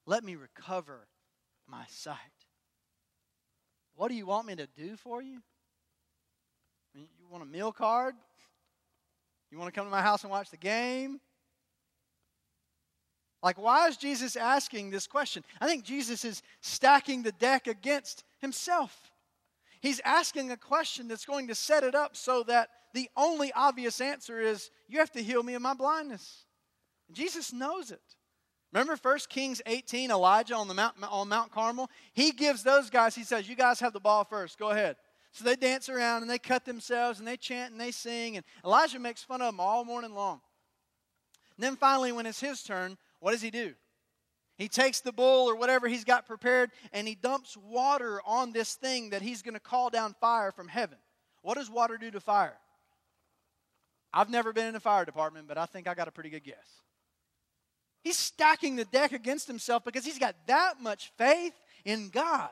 let 0.06 0.24
me 0.24 0.34
recover 0.34 1.06
my 1.68 1.84
sight. 1.88 2.16
What 3.94 4.08
do 4.08 4.14
you 4.14 4.26
want 4.26 4.46
me 4.46 4.56
to 4.56 4.66
do 4.66 4.96
for 4.96 5.22
you? 5.22 5.42
You 6.94 7.06
want 7.30 7.42
a 7.42 7.46
meal 7.46 7.72
card? 7.72 8.14
You 9.50 9.58
want 9.58 9.72
to 9.72 9.78
come 9.78 9.86
to 9.86 9.90
my 9.90 10.02
house 10.02 10.22
and 10.22 10.30
watch 10.30 10.50
the 10.50 10.56
game? 10.56 11.20
Like, 13.42 13.58
why 13.58 13.88
is 13.88 13.96
Jesus 13.96 14.36
asking 14.36 14.90
this 14.90 15.06
question? 15.06 15.44
I 15.60 15.66
think 15.66 15.84
Jesus 15.84 16.24
is 16.24 16.42
stacking 16.60 17.22
the 17.22 17.32
deck 17.32 17.66
against 17.66 18.24
himself. 18.38 19.09
He's 19.80 20.00
asking 20.04 20.50
a 20.50 20.56
question 20.56 21.08
that's 21.08 21.24
going 21.24 21.48
to 21.48 21.54
set 21.54 21.84
it 21.84 21.94
up 21.94 22.14
so 22.14 22.42
that 22.44 22.68
the 22.92 23.08
only 23.16 23.52
obvious 23.52 24.00
answer 24.00 24.40
is, 24.40 24.70
You 24.88 24.98
have 24.98 25.12
to 25.12 25.22
heal 25.22 25.42
me 25.42 25.54
of 25.54 25.62
my 25.62 25.74
blindness. 25.74 26.44
Jesus 27.12 27.52
knows 27.52 27.90
it. 27.90 28.02
Remember 28.72 28.96
1 29.00 29.18
Kings 29.28 29.60
18, 29.66 30.10
Elijah 30.10 30.54
on, 30.54 30.68
the 30.68 30.74
Mount, 30.74 30.94
on 31.02 31.28
Mount 31.28 31.50
Carmel? 31.50 31.90
He 32.12 32.30
gives 32.30 32.62
those 32.62 32.88
guys, 32.88 33.14
he 33.14 33.24
says, 33.24 33.48
You 33.48 33.56
guys 33.56 33.80
have 33.80 33.92
the 33.92 34.00
ball 34.00 34.24
first. 34.24 34.58
Go 34.58 34.70
ahead. 34.70 34.96
So 35.32 35.44
they 35.44 35.56
dance 35.56 35.88
around 35.88 36.22
and 36.22 36.30
they 36.30 36.38
cut 36.38 36.64
themselves 36.64 37.18
and 37.18 37.26
they 37.26 37.36
chant 37.36 37.72
and 37.72 37.80
they 37.80 37.90
sing. 37.90 38.36
And 38.36 38.44
Elijah 38.64 38.98
makes 38.98 39.22
fun 39.22 39.40
of 39.40 39.48
them 39.48 39.60
all 39.60 39.84
morning 39.84 40.14
long. 40.14 40.40
And 41.56 41.64
then 41.64 41.76
finally, 41.76 42.12
when 42.12 42.26
it's 42.26 42.40
his 42.40 42.62
turn, 42.62 42.96
what 43.20 43.32
does 43.32 43.42
he 43.42 43.50
do? 43.50 43.74
He 44.60 44.68
takes 44.68 45.00
the 45.00 45.10
bull 45.10 45.48
or 45.48 45.56
whatever 45.56 45.88
he's 45.88 46.04
got 46.04 46.26
prepared 46.26 46.70
and 46.92 47.08
he 47.08 47.14
dumps 47.14 47.56
water 47.56 48.20
on 48.26 48.52
this 48.52 48.74
thing 48.74 49.08
that 49.08 49.22
he's 49.22 49.40
going 49.40 49.54
to 49.54 49.60
call 49.60 49.88
down 49.88 50.14
fire 50.20 50.52
from 50.52 50.68
heaven. 50.68 50.98
What 51.40 51.54
does 51.54 51.70
water 51.70 51.96
do 51.96 52.10
to 52.10 52.20
fire? 52.20 52.58
I've 54.12 54.28
never 54.28 54.52
been 54.52 54.66
in 54.66 54.76
a 54.76 54.80
fire 54.80 55.06
department, 55.06 55.48
but 55.48 55.56
I 55.56 55.64
think 55.64 55.88
I 55.88 55.94
got 55.94 56.08
a 56.08 56.10
pretty 56.10 56.28
good 56.28 56.44
guess. 56.44 56.82
He's 58.04 58.18
stacking 58.18 58.76
the 58.76 58.84
deck 58.84 59.12
against 59.12 59.46
himself 59.46 59.82
because 59.82 60.04
he's 60.04 60.18
got 60.18 60.34
that 60.46 60.74
much 60.78 61.10
faith 61.16 61.54
in 61.86 62.10
God. 62.10 62.50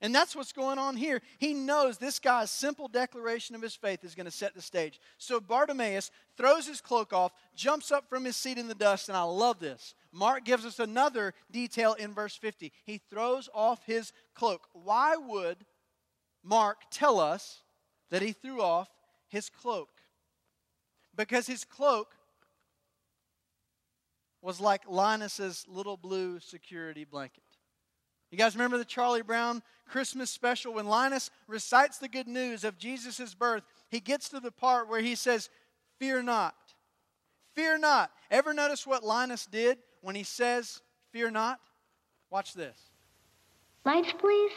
And 0.00 0.14
that's 0.14 0.36
what's 0.36 0.52
going 0.52 0.78
on 0.78 0.96
here. 0.96 1.22
He 1.38 1.54
knows 1.54 1.98
this 1.98 2.18
guy's 2.18 2.50
simple 2.50 2.88
declaration 2.88 3.56
of 3.56 3.62
his 3.62 3.74
faith 3.74 4.04
is 4.04 4.14
going 4.14 4.26
to 4.26 4.30
set 4.30 4.54
the 4.54 4.60
stage. 4.62 5.00
So 5.18 5.40
Bartimaeus 5.40 6.10
throws 6.36 6.66
his 6.66 6.80
cloak 6.80 7.12
off, 7.12 7.32
jumps 7.56 7.90
up 7.90 8.08
from 8.08 8.26
his 8.26 8.36
seat 8.36 8.58
in 8.58 8.68
the 8.68 8.74
dust, 8.74 9.08
and 9.08 9.16
I 9.16 9.22
love 9.22 9.60
this. 9.60 9.94
Mark 10.14 10.44
gives 10.44 10.64
us 10.64 10.78
another 10.78 11.34
detail 11.50 11.94
in 11.94 12.14
verse 12.14 12.36
50. 12.36 12.72
He 12.84 12.98
throws 13.10 13.48
off 13.52 13.84
his 13.84 14.12
cloak. 14.32 14.68
Why 14.72 15.16
would 15.16 15.58
Mark 16.44 16.82
tell 16.90 17.18
us 17.18 17.62
that 18.10 18.22
he 18.22 18.30
threw 18.30 18.62
off 18.62 18.88
his 19.26 19.50
cloak? 19.50 19.88
Because 21.16 21.48
his 21.48 21.64
cloak 21.64 22.14
was 24.40 24.60
like 24.60 24.82
Linus's 24.88 25.66
little 25.68 25.96
blue 25.96 26.38
security 26.38 27.04
blanket. 27.04 27.42
You 28.30 28.38
guys 28.38 28.54
remember 28.54 28.78
the 28.78 28.84
Charlie 28.84 29.22
Brown 29.22 29.62
Christmas 29.88 30.30
special 30.30 30.74
when 30.74 30.86
Linus 30.86 31.30
recites 31.48 31.98
the 31.98 32.08
good 32.08 32.28
news 32.28 32.62
of 32.62 32.78
Jesus' 32.78 33.34
birth? 33.34 33.64
He 33.90 33.98
gets 33.98 34.28
to 34.28 34.38
the 34.38 34.52
part 34.52 34.88
where 34.88 35.00
he 35.00 35.16
says, 35.16 35.50
Fear 35.98 36.22
not. 36.22 36.54
Fear 37.54 37.78
not. 37.78 38.10
Ever 38.30 38.54
notice 38.54 38.86
what 38.86 39.02
Linus 39.02 39.46
did 39.46 39.78
when 40.04 40.14
he 40.14 40.22
says, 40.22 40.80
Fear 41.10 41.32
not? 41.32 41.58
Watch 42.30 42.54
this. 42.54 42.78
Lights, 43.84 44.12
please. 44.18 44.52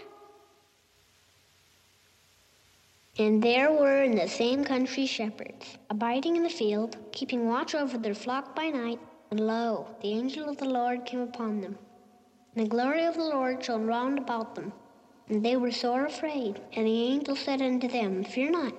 And 3.17 3.41
there 3.41 3.71
were 3.71 4.03
in 4.03 4.15
the 4.15 4.27
same 4.27 4.63
country 4.63 5.07
shepherds, 5.07 5.79
abiding 5.89 6.35
in 6.35 6.43
the 6.43 6.49
field, 6.49 6.97
keeping 7.11 7.47
watch 7.47 7.73
over 7.73 7.97
their 7.97 8.13
flock 8.13 8.55
by 8.55 8.69
night. 8.69 8.99
And 9.31 9.39
lo, 9.39 9.87
the 10.01 10.11
angel 10.11 10.47
of 10.47 10.57
the 10.57 10.69
Lord 10.69 11.05
came 11.05 11.21
upon 11.21 11.61
them 11.61 11.77
and 12.57 12.65
the 12.65 12.69
glory 12.71 13.05
of 13.05 13.13
the 13.13 13.23
Lord 13.23 13.63
shone 13.63 13.85
round 13.85 14.17
about 14.17 14.55
them. 14.55 14.73
And 15.29 15.45
they 15.45 15.55
were 15.57 15.71
sore 15.71 16.05
afraid. 16.05 16.59
And 16.73 16.87
the 16.87 17.03
angel 17.03 17.35
said 17.35 17.61
unto 17.61 17.87
them, 17.87 18.23
Fear 18.23 18.49
not. 18.49 18.73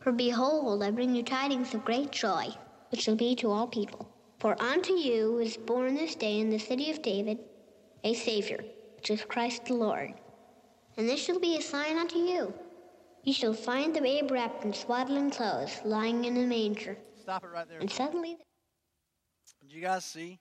For 0.00 0.10
behold, 0.10 0.82
I 0.82 0.90
bring 0.90 1.14
you 1.14 1.22
tidings 1.22 1.74
of 1.74 1.84
great 1.84 2.10
joy, 2.10 2.46
which 2.90 3.02
shall 3.02 3.14
be 3.14 3.34
to 3.36 3.50
all 3.50 3.66
people. 3.66 4.08
For 4.38 4.60
unto 4.62 4.92
you 4.92 5.38
is 5.38 5.56
born 5.56 5.94
this 5.96 6.14
day 6.14 6.38
in 6.38 6.50
the 6.50 6.58
city 6.58 6.90
of 6.90 7.02
David 7.02 7.38
a 8.04 8.14
Savior, 8.14 8.64
which 8.96 9.10
is 9.10 9.24
Christ 9.24 9.64
the 9.64 9.74
Lord. 9.74 10.14
And 10.96 11.08
this 11.08 11.20
shall 11.20 11.40
be 11.40 11.56
a 11.56 11.62
sign 11.62 11.98
unto 11.98 12.18
you. 12.18 12.54
You 13.24 13.32
shall 13.32 13.52
find 13.52 13.94
the 13.94 14.00
babe 14.00 14.30
wrapped 14.30 14.64
in 14.64 14.72
swaddling 14.72 15.30
clothes, 15.30 15.80
lying 15.84 16.24
in 16.24 16.36
a 16.36 16.46
manger. 16.46 16.96
Stop 17.20 17.42
it 17.42 17.48
right 17.48 17.68
there. 17.68 17.80
And 17.80 17.90
suddenly. 17.90 18.38
Did 19.60 19.72
you 19.72 19.82
guys 19.82 20.04
see? 20.04 20.38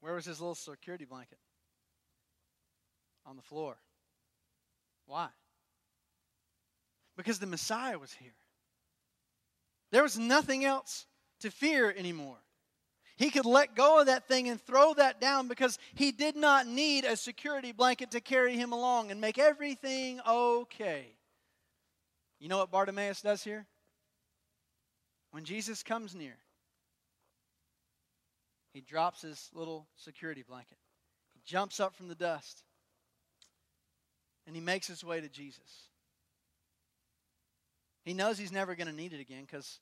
Where 0.00 0.14
was 0.14 0.24
his 0.24 0.40
little 0.40 0.56
security 0.56 1.04
blanket? 1.04 1.38
On 3.24 3.36
the 3.36 3.42
floor. 3.42 3.76
Why? 5.06 5.28
Because 7.16 7.38
the 7.38 7.46
Messiah 7.46 7.98
was 7.98 8.12
here. 8.12 8.34
There 9.92 10.02
was 10.02 10.18
nothing 10.18 10.64
else 10.64 11.06
to 11.40 11.50
fear 11.50 11.92
anymore. 11.96 12.36
He 13.16 13.30
could 13.30 13.44
let 13.44 13.76
go 13.76 14.00
of 14.00 14.06
that 14.06 14.26
thing 14.28 14.48
and 14.48 14.58
throw 14.58 14.94
that 14.94 15.20
down 15.20 15.46
because 15.46 15.78
he 15.94 16.10
did 16.10 16.36
not 16.36 16.66
need 16.66 17.04
a 17.04 17.16
security 17.16 17.72
blanket 17.72 18.12
to 18.12 18.20
carry 18.20 18.56
him 18.56 18.72
along 18.72 19.10
and 19.10 19.20
make 19.20 19.38
everything 19.38 20.20
okay. 20.26 21.04
You 22.38 22.48
know 22.48 22.56
what 22.56 22.70
Bartimaeus 22.70 23.20
does 23.20 23.44
here? 23.44 23.66
When 25.32 25.44
Jesus 25.44 25.82
comes 25.82 26.14
near, 26.14 26.36
he 28.72 28.80
drops 28.80 29.20
his 29.20 29.50
little 29.52 29.86
security 29.96 30.42
blanket. 30.42 30.78
He 31.34 31.40
jumps 31.44 31.78
up 31.78 31.94
from 31.94 32.08
the 32.08 32.14
dust 32.14 32.62
and 34.46 34.56
he 34.56 34.62
makes 34.62 34.86
his 34.86 35.04
way 35.04 35.20
to 35.20 35.28
Jesus. 35.28 35.88
He 38.04 38.14
knows 38.14 38.38
he's 38.38 38.50
never 38.50 38.74
going 38.74 38.88
to 38.88 38.94
need 38.94 39.12
it 39.12 39.20
again 39.20 39.42
because 39.42 39.78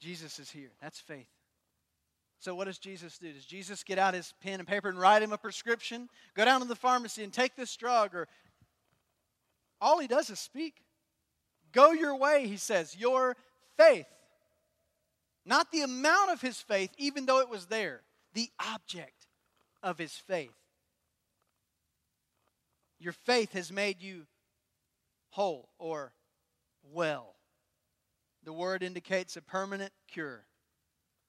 Jesus 0.00 0.38
is 0.38 0.50
here. 0.50 0.70
That's 0.80 1.00
faith. 1.00 1.28
So, 2.40 2.54
what 2.54 2.66
does 2.66 2.78
Jesus 2.78 3.18
do? 3.18 3.32
Does 3.32 3.44
Jesus 3.44 3.82
get 3.82 3.98
out 3.98 4.14
his 4.14 4.32
pen 4.40 4.60
and 4.60 4.68
paper 4.68 4.88
and 4.88 4.98
write 4.98 5.22
him 5.22 5.32
a 5.32 5.38
prescription? 5.38 6.08
Go 6.34 6.44
down 6.44 6.60
to 6.60 6.68
the 6.68 6.76
pharmacy 6.76 7.24
and 7.24 7.32
take 7.32 7.56
this 7.56 7.76
drug? 7.76 8.14
Or 8.14 8.28
all 9.80 9.98
he 9.98 10.06
does 10.06 10.30
is 10.30 10.38
speak. 10.38 10.74
Go 11.72 11.90
your 11.90 12.16
way, 12.16 12.46
he 12.46 12.56
says. 12.56 12.96
Your 12.96 13.36
faith 13.76 14.06
not 15.48 15.72
the 15.72 15.80
amount 15.80 16.30
of 16.30 16.42
his 16.42 16.60
faith, 16.60 16.90
even 16.98 17.24
though 17.24 17.40
it 17.40 17.48
was 17.48 17.66
there, 17.66 18.02
the 18.34 18.50
object 18.60 19.26
of 19.82 19.96
his 19.96 20.12
faith. 20.12 20.52
Your 23.00 23.14
faith 23.14 23.52
has 23.52 23.72
made 23.72 24.02
you 24.02 24.26
whole 25.30 25.70
or 25.78 26.12
well. 26.92 27.34
The 28.48 28.54
word 28.54 28.82
indicates 28.82 29.36
a 29.36 29.42
permanent 29.42 29.92
cure. 30.10 30.46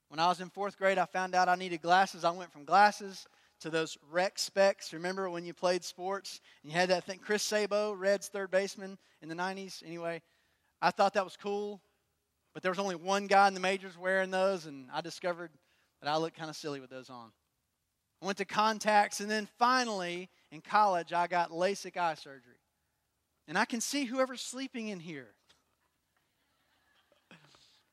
When 0.08 0.22
I 0.22 0.30
was 0.30 0.40
in 0.40 0.50
fourth 0.50 0.78
grade, 0.78 0.98
I 0.98 1.04
found 1.04 1.36
out 1.36 1.50
I 1.50 1.56
needed 1.56 1.82
glasses. 1.82 2.24
I 2.24 2.32
went 2.32 2.54
from 2.54 2.64
glasses 2.64 3.28
to 3.60 3.70
those 3.70 3.98
rec 4.10 4.40
specs. 4.40 4.94
Remember 4.94 5.30
when 5.30 5.44
you 5.44 5.54
played 5.54 5.84
sports 5.84 6.40
and 6.64 6.72
you 6.72 6.78
had 6.78 6.92
that 6.92 7.04
thing? 7.04 7.20
Chris 7.20 7.44
Sabo, 7.44 7.92
Reds 7.92 8.30
third 8.30 8.52
baseman 8.52 8.98
in 9.22 9.28
the 9.28 9.36
90s. 9.36 9.84
Anyway, 9.86 10.22
I 10.82 10.92
thought 10.92 11.14
that 11.16 11.26
was 11.26 11.36
cool. 11.36 11.82
But 12.54 12.64
there 12.64 12.72
was 12.72 12.80
only 12.80 12.96
one 12.96 13.28
guy 13.28 13.50
in 13.50 13.54
the 13.54 13.60
majors 13.60 13.98
wearing 13.98 14.32
those, 14.32 14.66
and 14.66 14.88
I 14.94 15.02
discovered 15.02 15.52
that 16.02 16.10
I 16.10 16.16
looked 16.16 16.38
kind 16.38 16.50
of 16.50 16.56
silly 16.56 16.80
with 16.80 16.90
those 16.90 17.10
on. 17.10 17.34
I 18.22 18.28
went 18.28 18.38
to 18.38 18.46
contacts, 18.46 19.20
and 19.20 19.30
then 19.30 19.46
finally 19.58 20.30
in 20.54 20.62
college, 20.62 21.12
I 21.12 21.28
got 21.28 21.52
LASIK 21.52 21.98
eye 21.98 22.14
surgery. 22.14 22.62
And 23.46 23.58
I 23.58 23.66
can 23.66 23.82
see 23.82 24.06
whoever's 24.06 24.40
sleeping 24.40 24.88
in 24.88 25.02
here. 25.02 25.34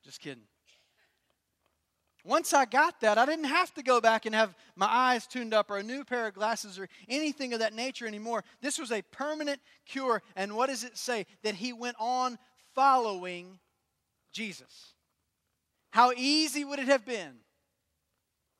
Just 0.07 0.21
kidding. 0.21 0.45
Once 2.23 2.53
I 2.53 2.63
got 2.63 3.01
that, 3.01 3.17
I 3.17 3.25
didn't 3.25 3.43
have 3.43 3.73
to 3.73 3.83
go 3.83 3.99
back 3.99 4.25
and 4.25 4.33
have 4.33 4.55
my 4.77 4.85
eyes 4.85 5.27
tuned 5.27 5.53
up 5.53 5.69
or 5.69 5.79
a 5.79 5.83
new 5.83 6.05
pair 6.05 6.27
of 6.27 6.33
glasses 6.33 6.79
or 6.79 6.87
anything 7.09 7.51
of 7.51 7.59
that 7.59 7.73
nature 7.73 8.07
anymore. 8.07 8.45
This 8.61 8.79
was 8.79 8.93
a 8.93 9.01
permanent 9.01 9.59
cure. 9.85 10.21
And 10.37 10.55
what 10.55 10.67
does 10.67 10.85
it 10.85 10.97
say? 10.97 11.25
That 11.43 11.55
he 11.55 11.73
went 11.73 11.97
on 11.99 12.39
following 12.73 13.59
Jesus. 14.31 14.93
How 15.91 16.13
easy 16.13 16.63
would 16.63 16.79
it 16.79 16.87
have 16.87 17.05
been 17.05 17.39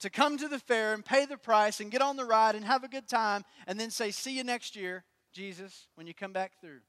to 0.01 0.09
come 0.09 0.37
to 0.37 0.49
the 0.49 0.59
fair 0.59 0.93
and 0.93 1.05
pay 1.05 1.25
the 1.25 1.37
price 1.37 1.79
and 1.79 1.89
get 1.89 2.01
on 2.01 2.17
the 2.17 2.25
ride 2.25 2.55
and 2.55 2.65
have 2.65 2.83
a 2.83 2.89
good 2.89 3.07
time 3.07 3.45
and 3.67 3.79
then 3.79 3.89
say, 3.89 4.11
See 4.11 4.35
you 4.35 4.43
next 4.43 4.75
year, 4.75 5.05
Jesus, 5.31 5.87
when 5.95 6.07
you 6.07 6.13
come 6.13 6.33
back 6.33 6.59
through? 6.59 6.81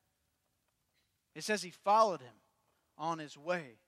It 1.37 1.45
says 1.45 1.63
he 1.63 1.71
followed 1.71 2.23
him 2.23 2.35
on 2.97 3.21
his 3.21 3.39
way. 3.39 3.79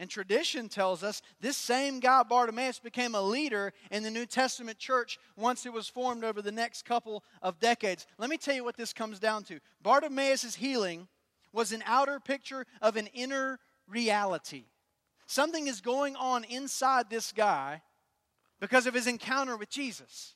And 0.00 0.08
tradition 0.08 0.70
tells 0.70 1.04
us 1.04 1.20
this 1.42 1.58
same 1.58 2.00
guy, 2.00 2.22
Bartimaeus, 2.22 2.78
became 2.78 3.14
a 3.14 3.20
leader 3.20 3.74
in 3.90 4.02
the 4.02 4.10
New 4.10 4.24
Testament 4.24 4.78
church 4.78 5.18
once 5.36 5.66
it 5.66 5.74
was 5.74 5.88
formed 5.88 6.24
over 6.24 6.40
the 6.40 6.50
next 6.50 6.86
couple 6.86 7.22
of 7.42 7.60
decades. 7.60 8.06
Let 8.16 8.30
me 8.30 8.38
tell 8.38 8.54
you 8.54 8.64
what 8.64 8.78
this 8.78 8.94
comes 8.94 9.18
down 9.18 9.44
to 9.44 9.60
Bartimaeus' 9.82 10.54
healing 10.54 11.06
was 11.52 11.72
an 11.72 11.82
outer 11.84 12.18
picture 12.18 12.64
of 12.80 12.96
an 12.96 13.08
inner 13.08 13.60
reality. 13.86 14.64
Something 15.26 15.66
is 15.66 15.82
going 15.82 16.16
on 16.16 16.44
inside 16.44 17.10
this 17.10 17.30
guy 17.30 17.82
because 18.58 18.86
of 18.86 18.94
his 18.94 19.06
encounter 19.06 19.58
with 19.58 19.68
Jesus. 19.68 20.34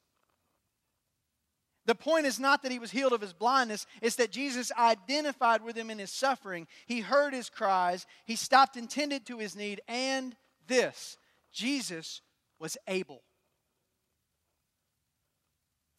The 1.87 1.94
point 1.94 2.27
is 2.27 2.40
not 2.40 2.62
that 2.62 2.73
he 2.73 2.79
was 2.79 2.90
healed 2.90 3.12
of 3.12 3.20
his 3.20 3.33
blindness, 3.33 3.87
it's 4.01 4.16
that 4.16 4.31
Jesus 4.31 4.73
identified 4.79 5.62
with 5.62 5.77
him 5.77 5.90
in 5.90 5.99
his 5.99 6.11
suffering. 6.11 6.66
He 6.87 7.01
heard 7.01 7.35
his 7.35 7.51
cries, 7.51 8.07
he 8.25 8.37
stopped 8.37 8.77
and 8.77 8.88
tended 8.88 9.27
to 9.27 9.38
his 9.38 9.55
need, 9.55 9.81
and 9.87 10.35
this 10.66 11.18
Jesus 11.53 12.23
was 12.59 12.77
able. 12.88 13.23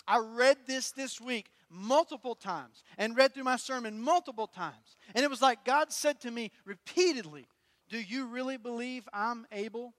I 0.08 0.20
read 0.20 0.58
this 0.68 0.92
this 0.92 1.20
week 1.20 1.52
multiple 1.70 2.36
times 2.36 2.84
and 2.98 3.18
read 3.18 3.34
through 3.34 3.44
my 3.44 3.56
sermon 3.56 4.00
multiple 4.00 4.48
times. 4.48 4.98
And 5.14 5.24
it 5.24 5.30
was 5.30 5.42
like 5.42 5.66
God 5.66 5.92
said 5.92 6.22
to 6.22 6.32
me 6.32 6.52
repeatedly, 6.64 7.48
Do 7.90 8.00
you 8.00 8.28
really 8.28 8.58
believe 8.58 9.08
I'm 9.14 9.46
able? 9.52 9.94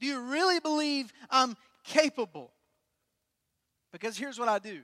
Do 0.00 0.06
you 0.06 0.20
really 0.20 0.58
believe 0.58 1.12
I'm 1.30 1.56
capable? 1.84 2.52
Because 3.92 4.16
here's 4.16 4.38
what 4.38 4.48
I 4.48 4.58
do 4.58 4.80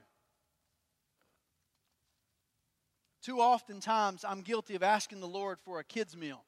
too 3.21 3.41
often 3.41 3.79
times 3.79 4.23
I'm 4.27 4.41
guilty 4.41 4.75
of 4.75 4.83
asking 4.83 5.19
the 5.19 5.27
Lord 5.27 5.59
for 5.59 5.79
a 5.79 5.83
kid's 5.83 6.15
meal. 6.15 6.43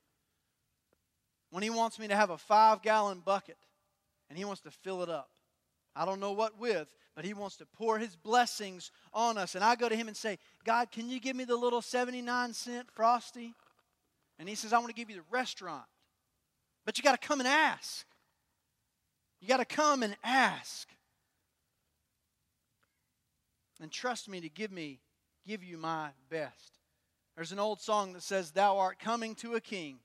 When 1.50 1.64
He 1.64 1.70
wants 1.70 2.00
me 2.00 2.08
to 2.08 2.16
have 2.16 2.30
a 2.30 2.38
five 2.38 2.82
gallon 2.82 3.20
bucket 3.20 3.58
and 4.30 4.38
He 4.38 4.46
wants 4.46 4.62
to 4.62 4.72
fill 4.72 5.04
it 5.04 5.10
up. 5.10 5.30
I 5.96 6.06
don't 6.06 6.20
know 6.20 6.32
what 6.32 6.58
with, 6.58 6.88
but 7.16 7.26
He 7.26 7.34
wants 7.34 7.58
to 7.58 7.66
pour 7.66 8.00
His 8.00 8.16
blessings 8.16 8.92
on 9.14 9.38
us. 9.38 9.56
And 9.56 9.64
I 9.64 9.76
go 9.76 9.90
to 9.90 9.96
Him 9.96 10.08
and 10.08 10.16
say, 10.16 10.40
God, 10.64 10.92
can 10.92 11.10
you 11.10 11.20
give 11.20 11.36
me 11.36 11.44
the 11.44 11.58
little 11.58 11.82
79 11.82 12.54
cent 12.54 12.90
frosty? 12.92 13.54
And 14.40 14.48
He 14.48 14.56
says, 14.56 14.72
I 14.72 14.78
want 14.78 14.90
to 14.90 14.96
give 14.96 15.10
you 15.10 15.18
the 15.18 15.26
restaurant. 15.30 15.86
But 16.86 16.98
you 16.98 17.04
got 17.04 17.20
to 17.20 17.28
come 17.28 17.42
and 17.42 17.48
ask. 17.48 18.06
You 19.42 19.48
got 19.48 19.58
to 19.58 19.66
come 19.66 20.04
and 20.04 20.16
ask. 20.24 20.88
And 23.82 23.92
trust 23.92 24.30
me 24.30 24.40
to 24.42 24.50
give 24.50 24.72
me 24.72 25.00
give 25.46 25.64
you 25.64 25.78
my 25.78 26.10
best. 26.30 26.80
There's 27.36 27.52
an 27.52 27.60
old 27.60 27.82
song 27.82 28.14
that 28.14 28.24
says, 28.24 28.52
Thou 28.52 28.78
art 28.78 29.00
coming 29.00 29.36
to 29.36 29.56
a 29.56 29.62
king. 29.62 30.00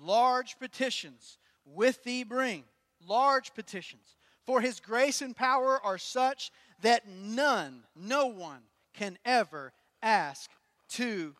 Large 0.00 0.58
petitions 0.58 1.38
with 1.64 2.02
thee 2.04 2.24
bring. 2.24 2.64
Large 3.06 3.54
petitions. 3.54 4.16
For 4.46 4.60
his 4.60 4.80
grace 4.80 5.22
and 5.22 5.36
power 5.36 5.78
are 5.84 5.98
such 5.98 6.50
that 6.82 7.08
none, 7.08 7.84
no 7.94 8.26
one, 8.26 8.62
can 8.94 9.18
ever 9.24 9.72
ask 10.02 10.50
too 10.88 11.34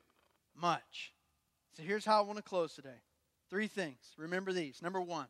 much. 0.54 1.12
So 1.76 1.82
here's 1.82 2.04
how 2.04 2.22
I 2.22 2.26
want 2.26 2.36
to 2.36 2.42
close 2.42 2.74
today. 2.74 3.00
Three 3.50 3.66
things. 3.66 3.98
Remember 4.16 4.52
these. 4.52 4.82
Number 4.82 5.00
one, 5.00 5.26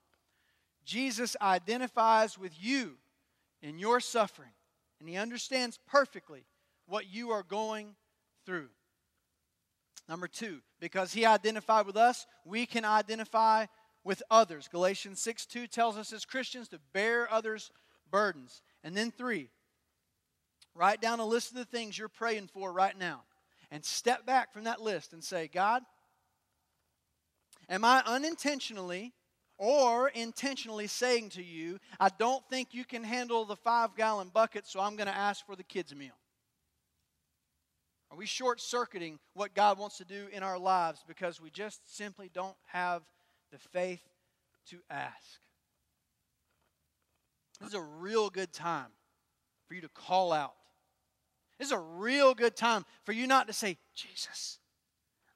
Jesus 0.85 1.37
identifies 1.41 2.39
with 2.39 2.53
you 2.61 2.97
in 3.63 3.79
your 3.79 4.01
suffering, 4.01 4.51
and 5.01 5.09
he 5.09 5.17
understands 5.17 5.79
perfectly 5.87 6.45
what 6.87 7.07
you 7.07 7.31
are 7.31 7.43
going 7.43 7.95
through. 8.45 8.69
Number 10.09 10.27
two, 10.27 10.61
because 10.81 11.13
he 11.13 11.27
identified 11.27 11.87
with 11.87 11.97
us, 11.97 12.27
we 12.45 12.65
can 12.65 12.85
identify 12.85 13.67
with 14.05 14.23
others. 14.31 14.69
Galatians 14.69 15.21
6 15.21 15.47
2 15.47 15.67
tells 15.67 15.97
us 15.97 16.13
as 16.13 16.25
Christians 16.25 16.69
to 16.69 16.81
bear 16.93 17.31
others' 17.33 17.71
burdens. 18.11 18.63
And 18.83 18.97
then 18.97 19.11
three, 19.11 19.51
write 20.75 21.03
down 21.03 21.21
a 21.21 21.27
list 21.27 21.51
of 21.51 21.59
the 21.59 21.65
things 21.67 21.99
you're 21.99 22.09
praying 22.09 22.49
for 22.49 22.73
right 22.73 22.97
now. 22.99 23.23
And 23.71 23.85
step 23.85 24.25
back 24.25 24.53
from 24.53 24.65
that 24.65 24.81
list 24.81 25.13
and 25.13 25.23
say, 25.23 25.47
God, 25.47 25.83
am 27.69 27.85
I 27.85 28.03
unintentionally 28.07 29.13
or 29.59 30.09
intentionally 30.09 30.87
saying 30.87 31.31
to 31.31 31.43
you, 31.43 31.79
I 31.99 32.09
don't 32.09 32.43
think 32.49 32.73
you 32.73 32.85
can 32.85 33.05
handle 33.05 33.45
the 33.45 33.57
five 33.57 33.97
gallon 33.97 34.31
bucket, 34.33 34.67
so 34.67 34.81
I'm 34.81 34.97
going 34.97 35.09
to 35.09 35.17
ask 35.17 35.45
for 35.45 35.57
the 35.57 35.65
kids' 35.65 35.95
meal? 35.95 36.17
Are 38.11 38.17
we 38.17 38.27
short 38.27 38.61
circuiting 38.61 39.19
what 39.35 39.55
God 39.55 39.79
wants 39.79 39.99
to 39.99 40.05
do 40.05 40.29
in 40.33 40.43
our 40.43 40.59
lives 40.59 41.05
because 41.07 41.41
we 41.41 41.51
just 41.51 41.81
simply 41.95 42.31
don't 42.33 42.57
have 42.67 43.03
the 43.53 43.59
faith 43.59 44.03
to 44.71 44.79
ask? 44.89 45.41
This 47.61 47.71
is 47.71 47.75
a 47.75 47.83
real 47.83 48.31
good 48.31 48.53
time 48.53 48.89
for 49.67 49.75
you 49.75 49.81
to 49.83 49.89
call 49.89 50.33
out. 50.33 50.55
This 51.59 51.69
is 51.69 51.73
a 51.73 51.79
real 51.79 52.35
good 52.35 52.57
time 52.57 52.87
for 53.05 53.13
you 53.13 53.27
not 53.27 53.49
to 53.49 53.53
say, 53.53 53.77
Jesus, 53.95 54.59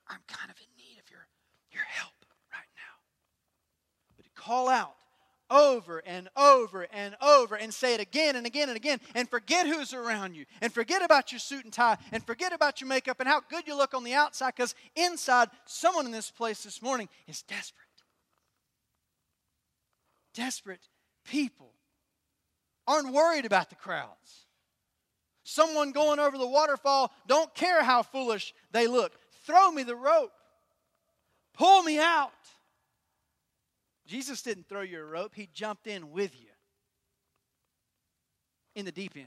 I'm 0.09 0.21
kind 0.29 0.51
of 0.51 0.57
in 0.57 0.67
need 0.77 0.99
of 1.01 1.11
your, 1.11 1.27
your 1.73 1.83
help 1.83 2.15
right 2.53 2.71
now. 2.77 2.97
But 4.17 4.25
to 4.25 4.31
call 4.45 4.69
out, 4.69 4.95
over 5.51 6.03
and 6.07 6.29
over 6.37 6.87
and 6.93 7.15
over 7.21 7.57
and 7.57 7.73
say 7.73 7.95
it 7.95 8.01
again 8.01 8.37
and 8.37 8.47
again 8.47 8.69
and 8.69 8.77
again 8.77 8.99
and 9.15 9.29
forget 9.29 9.67
who's 9.67 9.93
around 9.93 10.35
you 10.35 10.47
and 10.63 10.73
forget 10.73 11.05
about 11.05 11.31
your 11.31 11.39
suit 11.39 11.65
and 11.65 11.73
tie 11.73 11.99
and 12.11 12.25
forget 12.25 12.53
about 12.53 12.81
your 12.81 12.89
makeup 12.89 13.21
and 13.21 13.29
how 13.29 13.41
good 13.51 13.67
you 13.67 13.77
look 13.77 13.93
on 13.93 14.03
the 14.03 14.15
outside 14.15 14.55
because 14.57 14.75
inside, 14.97 15.51
someone 15.67 16.07
in 16.07 16.13
this 16.13 16.31
place 16.31 16.63
this 16.63 16.81
morning 16.81 17.09
is 17.29 17.43
desperate. 17.43 17.87
Desperate 20.35 20.89
people 21.27 21.75
aren't 22.87 23.13
worried 23.13 23.45
about 23.45 23.69
the 23.69 23.77
crowds. 23.77 24.47
Someone 25.45 25.93
going 25.93 26.19
over 26.19 26.39
the 26.39 26.47
waterfall 26.47 27.13
don't 27.27 27.55
care 27.55 27.83
how 27.83 28.03
foolish 28.03 28.55
they 28.71 28.87
look. 28.87 29.13
Throw 29.45 29.71
me 29.71 29.83
the 29.83 29.97
rope. 29.97 30.33
Pull 31.53 31.83
me 31.83 31.99
out. 31.99 32.31
Jesus 34.07 34.43
didn't 34.43 34.69
throw 34.69 34.83
you 34.83 35.01
a 35.01 35.05
rope, 35.05 35.33
He 35.35 35.49
jumped 35.53 35.87
in 35.87 36.11
with 36.11 36.35
you 36.41 36.49
in 38.75 38.85
the 38.85 38.93
deep 38.93 39.13
end. 39.17 39.27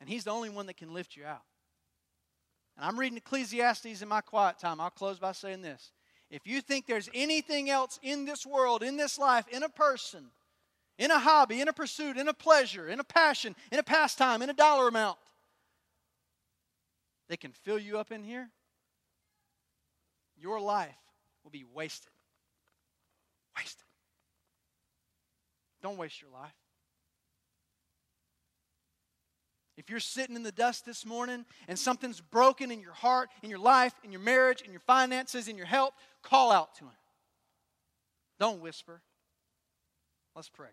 And 0.00 0.08
He's 0.08 0.24
the 0.24 0.30
only 0.30 0.50
one 0.50 0.66
that 0.66 0.76
can 0.76 0.92
lift 0.92 1.16
you 1.16 1.24
out. 1.24 1.42
And 2.76 2.84
I'm 2.84 2.98
reading 2.98 3.18
Ecclesiastes 3.18 4.02
in 4.02 4.08
my 4.08 4.20
quiet 4.20 4.58
time. 4.58 4.80
I'll 4.80 4.90
close 4.90 5.18
by 5.18 5.32
saying 5.32 5.62
this. 5.62 5.92
If 6.30 6.46
you 6.46 6.60
think 6.60 6.86
there's 6.86 7.08
anything 7.14 7.70
else 7.70 7.98
in 8.02 8.24
this 8.26 8.44
world, 8.44 8.82
in 8.82 8.96
this 8.96 9.18
life, 9.18 9.46
in 9.50 9.62
a 9.62 9.68
person, 9.68 10.26
in 10.98 11.10
a 11.10 11.18
hobby, 11.18 11.60
in 11.60 11.68
a 11.68 11.72
pursuit, 11.72 12.18
in 12.18 12.28
a 12.28 12.34
pleasure, 12.34 12.88
in 12.88 13.00
a 13.00 13.04
passion, 13.04 13.56
in 13.72 13.78
a 13.78 13.82
pastime, 13.82 14.42
in 14.42 14.50
a 14.50 14.54
dollar 14.54 14.88
amount, 14.88 15.18
they 17.28 17.36
can 17.36 17.52
fill 17.52 17.78
you 17.78 17.98
up 17.98 18.12
in 18.12 18.22
here, 18.22 18.48
your 20.36 20.60
life 20.60 20.94
will 21.42 21.50
be 21.50 21.64
wasted 21.64 22.12
wasted. 23.58 23.84
Don't 25.82 25.96
waste 25.96 26.20
your 26.20 26.30
life. 26.30 26.54
If 29.76 29.90
you're 29.90 30.00
sitting 30.00 30.34
in 30.34 30.42
the 30.42 30.50
dust 30.50 30.84
this 30.84 31.06
morning 31.06 31.44
and 31.68 31.78
something's 31.78 32.20
broken 32.20 32.72
in 32.72 32.80
your 32.80 32.92
heart, 32.92 33.28
in 33.42 33.50
your 33.50 33.60
life, 33.60 33.94
in 34.02 34.10
your 34.10 34.20
marriage, 34.20 34.62
in 34.62 34.72
your 34.72 34.80
finances, 34.80 35.46
in 35.46 35.56
your 35.56 35.66
health, 35.66 35.94
call 36.22 36.50
out 36.50 36.74
to 36.76 36.84
Him. 36.84 36.90
Don't 38.40 38.60
whisper. 38.60 39.00
Let's 40.34 40.48
pray. 40.48 40.68